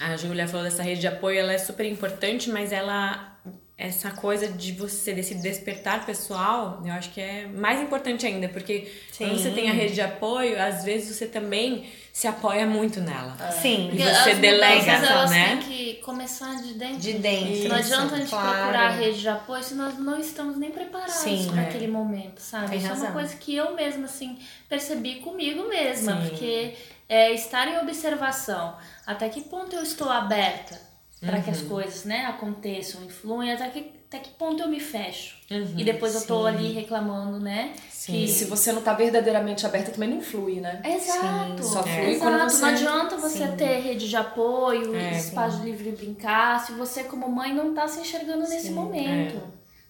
[0.00, 3.37] a Julia falou dessa rede de apoio, ela é super importante, mas ela
[3.78, 8.90] essa coisa de você desse despertar pessoal, eu acho que é mais importante ainda, porque
[9.16, 13.36] quando você tem a rede de apoio, às vezes você também se apoia muito nela.
[13.52, 15.48] Sim, E você as delega, elas né?
[15.50, 16.98] têm que começar de dentro.
[16.98, 17.68] de dentro.
[17.68, 18.58] Não adianta a gente Claro.
[18.58, 21.68] procurar a rede de apoio se nós não estamos nem preparados Sim, para é.
[21.68, 22.70] aquele momento, sabe?
[22.70, 23.04] Tem Isso é razão.
[23.06, 24.36] uma coisa que eu mesma, assim,
[24.68, 26.20] percebi comigo mesma.
[26.20, 26.28] Sim.
[26.28, 26.74] Porque
[27.08, 28.74] é estar em observação.
[29.06, 30.87] Até que ponto eu estou aberta
[31.20, 31.68] para que as Uhum.
[31.68, 35.36] coisas, né, aconteçam, influem, até que, até que ponto eu me fecho.
[35.50, 35.74] Uhum.
[35.78, 37.72] e depois eu tô ali reclamando, né?
[37.90, 38.22] Sim.
[38.24, 40.82] E se você não tá verdadeiramente aberta, também não flui, né?
[40.84, 41.64] Exato.
[41.64, 42.20] Só flui Exato.
[42.30, 47.04] quando você- Não adianta você ter rede de apoio, É, espaço livre brincar, se você
[47.04, 49.40] como mãe não tá se enxergando nesse momento.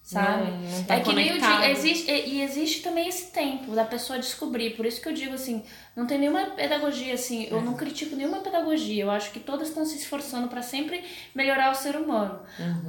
[0.08, 0.50] Sabe?
[0.50, 1.70] Não- não tá é que nem eu digo, conectado.
[1.70, 4.70] existe, e, existe também esse tempo da pessoa descobrir.
[4.70, 5.62] Por isso que eu digo assim,
[5.94, 9.02] não tem nenhuma pedagogia assim, eu não critico nenhuma pedagogia.
[9.04, 11.04] Eu acho que todas estão se esforçando para sempre
[11.34, 12.40] melhorar o ser humano.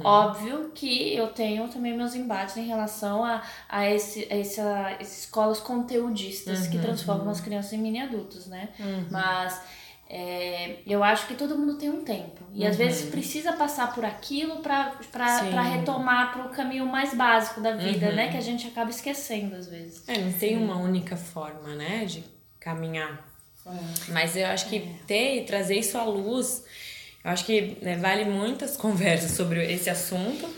[0.02, 6.66] Óbvio que eu tenho também meus embates em relação a, a, esse, a escolas conteudistas
[6.68, 8.70] que transformam as crianças em mini adultos, né?
[9.10, 9.60] Mas
[10.12, 12.42] é, eu acho que todo mundo tem um tempo.
[12.52, 14.62] E às vezes precisa passar por aquilo Sim.
[14.62, 18.28] pra retomar pro caminho mais básico da vida, né?
[18.28, 20.02] Que a gente acaba esquecendo às vezes.
[20.08, 22.24] É, não tem uma única forma, né, de
[22.58, 23.24] caminhar.
[24.08, 26.64] Mas eu acho que ter e trazer isso à luz,
[27.22, 30.48] eu acho que né, vale muitas conversas sobre esse assunto.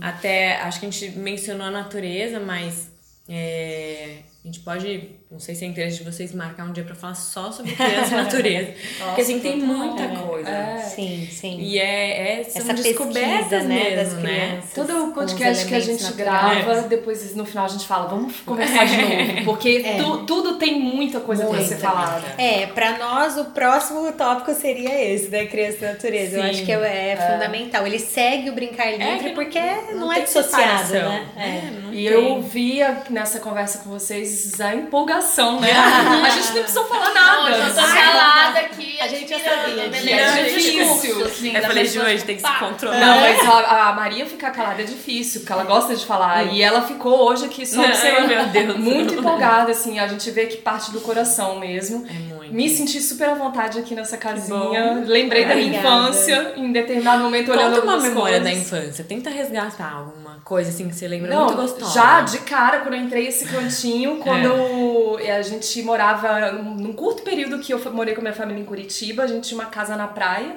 [0.00, 2.90] Até acho que a gente mencionou a natureza, mas
[3.28, 6.94] é, a gente pode, não sei se é interesse de vocês marcar um dia pra
[6.94, 8.72] falar só sobre criança e natureza.
[9.04, 10.78] Porque assim tem muita coisa.
[10.94, 11.58] Sim, sim.
[11.60, 14.22] E é, é são Essa descobertas pesquisa, né, mesmo, das né?
[14.48, 14.72] crianças.
[14.74, 16.64] Todo os podcast que a gente naturais.
[16.64, 19.44] grava, depois no final a gente fala, vamos conversar de novo.
[19.44, 22.22] Porque tu- tudo tem muita coisa pra ser falada.
[22.38, 26.36] É, pra nós o próximo tópico seria esse, da criança e natureza.
[26.36, 26.50] Eu Sim.
[26.50, 27.84] acho que é, é fundamental.
[27.84, 29.58] Ele segue o brincar livre que porque
[29.90, 31.26] não, não é dissociado, né?
[31.36, 32.06] É, não E tem.
[32.06, 35.23] eu via nessa conversa com vocês a empolgação,
[35.60, 35.70] né?
[36.24, 37.50] a gente nem precisou falar nada.
[37.50, 38.98] Não, eu tô calada aqui.
[39.00, 40.10] A gente já sabia, beleza?
[40.10, 41.24] é O difícil.
[41.24, 42.98] assim, Eu da falei, pessoa, Ju, a gente tipo, tem que se controlar.
[43.00, 46.44] Não, mas a, a Maria ficar calada é difícil, porque ela gosta de falar.
[46.52, 48.28] E ela ficou hoje aqui só observando.
[48.28, 48.76] Meu Deus.
[48.78, 49.98] Muito empolgada, assim.
[49.98, 52.06] A gente vê que parte do coração mesmo.
[52.08, 52.54] É muito.
[52.54, 55.02] Me senti super à vontade aqui nessa casinha.
[55.06, 55.98] Lembrei da minha Obrigada.
[56.08, 58.66] infância, em determinado momento, olhando Conta uma algumas memória da coisas.
[58.66, 59.04] infância.
[59.04, 61.94] Tenta resgatar alguma coisa assim que você lembra Não, muito gostosa.
[61.94, 67.58] já de cara, quando eu entrei nesse cantinho, quando a gente morava, num curto período
[67.58, 70.06] que eu morei com a minha família em Curitiba, a gente tinha uma casa na
[70.06, 70.56] praia.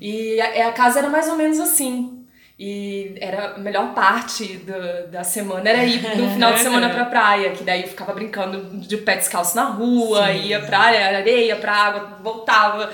[0.00, 2.24] E a, a casa era mais ou menos assim.
[2.58, 7.04] E era a melhor parte do- da semana era ir no final de semana pra
[7.04, 11.56] praia, que daí eu ficava brincando de pé descalço na rua, ia pra areia, areia,
[11.56, 12.90] pra água, voltava.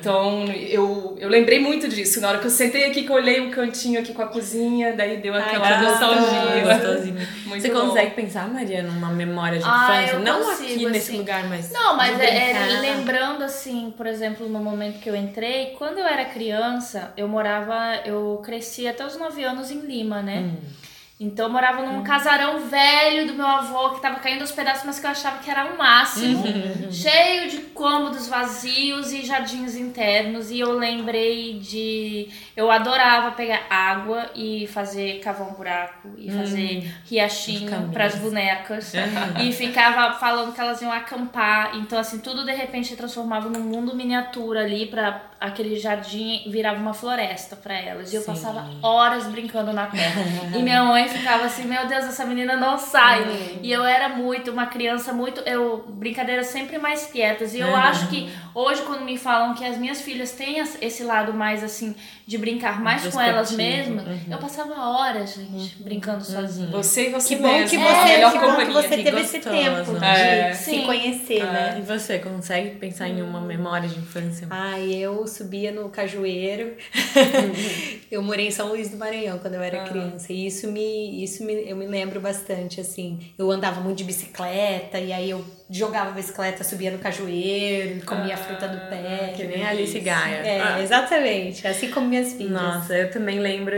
[0.00, 2.20] Então eu, eu lembrei muito disso.
[2.20, 4.92] Na hora que eu sentei aqui, que eu olhei o cantinho aqui com a cozinha,
[4.92, 7.30] daí deu aquela que nostalgia.
[7.46, 7.80] você bom.
[7.88, 10.18] consegue pensar, Maria, numa memória de Ah, infância?
[10.18, 11.18] Não consigo, aqui nesse assim.
[11.18, 11.70] lugar, mas.
[11.70, 16.06] Não, mas é, é lembrando assim, por exemplo, no momento que eu entrei, quando eu
[16.06, 20.40] era criança, eu morava, eu cresci até os 9 anos em Lima, né?
[20.40, 20.56] Hum.
[21.22, 24.98] Então eu morava num casarão velho do meu avô que tava caindo aos pedaços, mas
[24.98, 26.90] que eu achava que era o máximo, Uhum.
[26.90, 30.50] cheio de cômodos vazios e jardins internos.
[30.50, 32.28] E eu lembrei de.
[32.56, 37.92] Eu adorava pegar água e fazer cavar um buraco e fazer riachinho caminhos.
[37.92, 38.92] pras bonecas.
[39.44, 41.76] e ficava falando que elas iam acampar.
[41.76, 46.78] Então, assim, tudo de repente se transformava num mundo miniatura ali pra aquele jardim virava
[46.78, 48.10] uma floresta pra elas.
[48.12, 50.22] E eu passava horas brincando na terra.
[50.56, 53.58] e minha mãe ficava assim, meu Deus, essa menina não sai.
[53.62, 57.54] E eu era muito, uma criança muito, eu brincadeiras sempre mais quietas.
[57.54, 61.32] E eu acho que hoje quando me falam que as minhas filhas têm esse lado
[61.34, 61.94] mais assim
[62.26, 66.68] de brincar mais com elas mesmas, eu passava horas, gente, brincando sozinha.
[66.70, 69.02] Você e você Que bom que mesma, você, a melhor que bom que você que
[69.02, 69.56] teve esse gostoso.
[69.56, 70.52] tempo de É.
[70.54, 70.86] se Sim.
[70.86, 71.76] conhecer, né?
[71.78, 74.46] E você, consegue pensar em uma memória de infância?
[74.50, 76.74] Ai, eu subia no cajueiro.
[78.10, 80.32] eu morei em São Luís do Maranhão quando eu era criança.
[80.32, 83.18] E isso me, isso me, eu me lembro bastante, assim.
[83.38, 88.36] Eu andava muito de bicicleta, e aí eu jogava bicicleta, subia no cajueiro, comia a
[88.36, 89.32] fruta do pé.
[89.36, 90.36] Que nem a Alice Gaia.
[90.36, 90.82] É, Ah.
[90.82, 91.66] exatamente.
[91.66, 92.50] Assim como minhas filhas.
[92.50, 93.74] Nossa, eu também lembro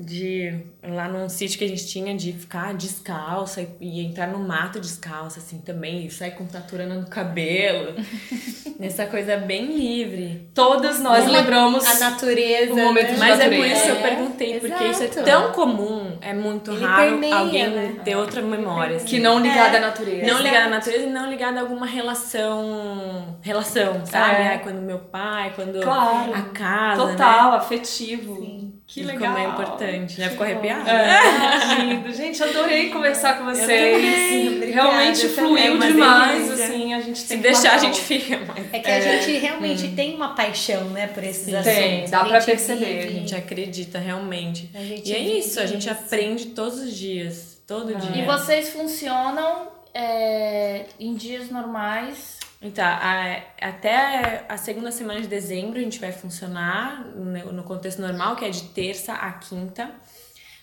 [0.00, 4.38] de lá num sítio que a gente tinha de ficar descalça e, e entrar no
[4.38, 7.94] mato descalça, assim, também, e sair com taturana no cabelo.
[8.80, 10.48] Essa coisa bem livre.
[10.54, 12.72] Todas nós Uma- lembramos A natureza.
[12.72, 13.16] o momento né?
[13.18, 13.74] Mas é por natureza.
[13.74, 17.36] isso que eu É, perguntei, porque isso é tão comum, é muito Ele raro permeia,
[17.36, 17.96] alguém né?
[18.02, 18.96] ter outra memória.
[18.96, 19.06] assim.
[19.06, 20.26] que não ligada à natureza.
[20.32, 23.38] Não ligada à natureza e não ligada a alguma relação.
[23.42, 24.42] Relação, sabe?
[24.42, 24.48] É.
[24.48, 26.34] Ai, quando meu pai, quando Claro.
[26.34, 27.04] a casa.
[27.04, 27.10] Né?
[27.12, 28.70] Total, afetivo.
[28.86, 29.34] Que Ficou legal.
[29.34, 30.28] meio importante, né?
[30.30, 30.90] Ficou arrepiada.
[30.90, 32.12] É, lindo.
[32.12, 34.52] Gente, adorei conversar com vocês.
[34.56, 35.82] Obrigada, Realmente eu fluiu.
[35.82, 36.64] É demais, delícia.
[36.66, 38.72] assim, a gente Se tem que deixar, a gente fica mais.
[38.72, 41.72] É que a gente realmente tem uma paixão, né, por esses assuntos.
[41.78, 42.84] Tem, dá pra perceber.
[42.84, 44.70] vive- A gente acredita realmente.
[44.74, 45.90] Gente E é isso, a gente isso.
[45.90, 47.58] aprende todos os dias.
[47.66, 48.22] Todo dia.
[48.22, 52.38] E vocês funcionam é, em dias normais?
[52.62, 58.00] Então, a- até a segunda semana de dezembro a gente vai funcionar no no contexto
[58.02, 59.90] normal, que é de terça a quinta,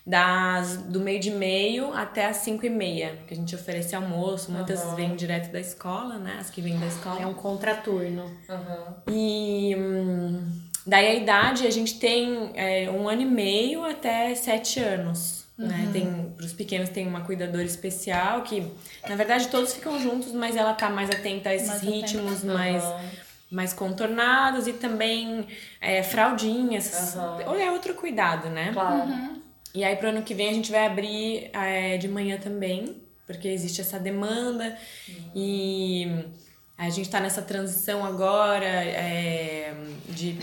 [0.06, 4.52] das, do meio de meio até as cinco e meia, que a gente oferece almoço,
[4.52, 6.38] muitas vêm direto da escola, né?
[6.40, 7.22] As que vêm da escola.
[7.22, 8.24] É um contraturno.
[9.10, 10.50] E hum,
[10.86, 15.47] daí a idade, a gente tem é, um ano e meio até sete anos.
[15.58, 15.90] Né?
[15.92, 18.72] Tem, pros pequenos tem uma cuidadora especial que,
[19.10, 21.96] na verdade, todos ficam juntos, mas ela tá mais atenta a esses Mais atenta.
[21.96, 22.84] ritmos mais,
[23.50, 25.48] mais contornados e também
[25.82, 27.16] é, fraldinhas.
[27.48, 28.70] Ou é outro cuidado, né?
[28.72, 29.38] Claro.
[29.74, 33.48] E aí pro ano que vem a gente vai abrir é, de manhã também, porque
[33.48, 34.78] existe essa demanda
[35.36, 36.24] e
[36.78, 39.74] a gente tá nessa transição agora é,
[40.10, 40.38] de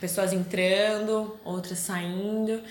[0.00, 2.62] pessoas entrando, outras saindo.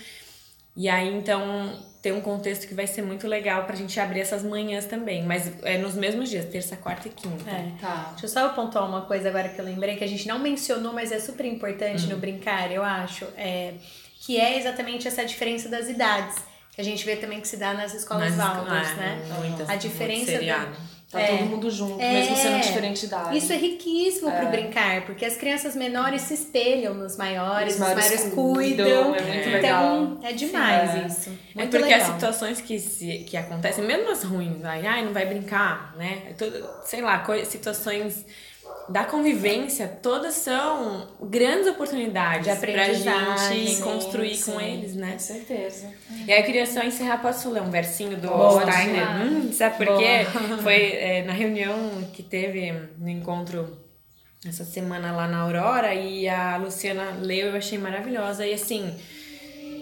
[0.76, 4.42] E aí então tem um contexto que vai ser muito legal pra gente abrir essas
[4.42, 7.50] manhãs também, mas é nos mesmos dias, terça, quarta e quinta.
[7.50, 7.72] É.
[7.80, 8.08] Tá.
[8.12, 10.92] Deixa eu só pontuar uma coisa agora que eu lembrei, que a gente não mencionou,
[10.94, 13.26] mas é super importante no brincar, eu acho.
[13.36, 13.74] É,
[14.20, 16.36] que é exatamente essa diferença das idades.
[16.72, 19.36] Que a gente vê também que se dá nas escolas Mas, Waldorf, é, né?
[19.38, 20.76] muitas, A muito diferença seriado.
[21.10, 21.26] Tá É.
[21.38, 22.12] todo mundo junto, É.
[22.12, 23.36] mesmo sendo diferente de idade.
[23.36, 27.80] Isso é riquíssimo pro brincar, porque as crianças menores se espelham nos maiores, os Os
[27.80, 29.14] maiores maiores cuidam, cuidam.
[29.16, 30.18] é muito então, legal.
[30.22, 31.06] é demais É.
[31.08, 31.30] isso.
[31.30, 32.00] É Muito porque legal.
[32.00, 36.22] as situações que, se, que acontecem, mesmo as ruins, ai, ai, não vai brincar, né?
[36.30, 38.24] É tudo- sei lá, situações
[38.88, 44.64] da convivência, todas são grandes oportunidades De pra gente sim, construir com sim.
[44.64, 45.12] eles, né?
[45.12, 45.88] Com certeza.
[46.26, 49.22] E aí eu queria só encerrar, posso ler um versinho do Boa, Steiner?
[49.22, 50.26] Hum, sabe por quê?
[50.62, 51.76] Foi é, na reunião
[52.12, 53.78] que teve no encontro
[54.46, 58.46] essa semana lá na Aurora e a Luciana leu eu achei maravilhosa.
[58.46, 58.94] E assim,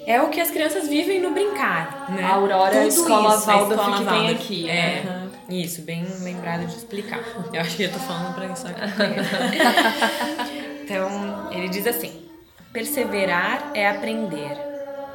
[0.06, 2.24] é o que as crianças vivem no brincar, né?
[2.24, 5.27] A Aurora é a Tudo escola isso, a Waldorf escola que tem aqui, É, né?
[5.48, 7.22] Isso, bem lembrado de explicar.
[7.52, 8.80] Eu acho que eu tô falando pra isso aqui.
[10.88, 12.30] Então, ele diz assim:
[12.72, 14.56] perseverar é aprender,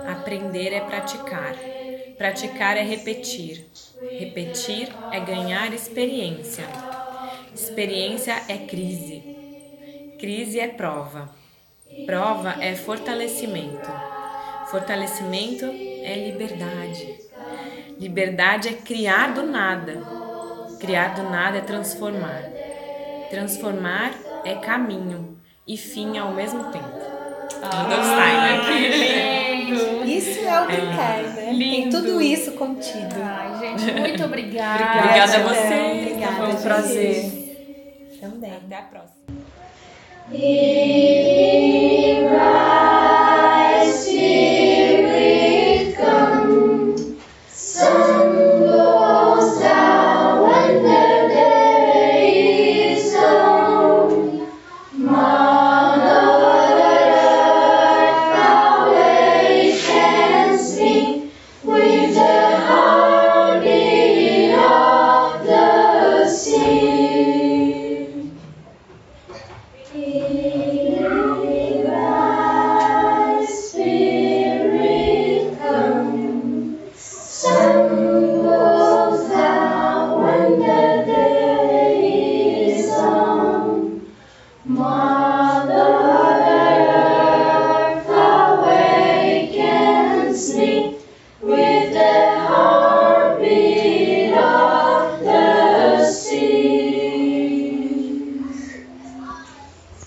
[0.05, 1.55] aprender é praticar,
[2.15, 3.67] praticar é repetir,
[4.13, 6.67] repetir é ganhar experiência,
[7.55, 9.23] experiência é crise,
[10.19, 11.35] crise é prova,
[12.05, 13.91] prova é fortalecimento,
[14.63, 15.65] fortalecimento
[16.03, 17.19] é liberdade,
[17.99, 20.22] liberdade é criar do nada,
[20.83, 22.43] criar do nada é transformar.
[23.29, 24.11] Transformar
[24.43, 26.89] é caminho e fim ao mesmo tempo.
[27.63, 29.13] Rudolf Steiner.
[30.05, 31.31] Isso é o brincar, né?
[31.45, 31.97] Tem Lindo.
[31.97, 33.15] tudo isso contido.
[33.23, 34.83] Ai, gente, muito obrigada.
[34.83, 36.01] Obrigada a Gratidão, você.
[36.01, 36.61] Obrigada, Foi um gente.
[36.63, 38.19] prazer.
[38.19, 38.51] Também.
[38.51, 39.23] Até a próxima.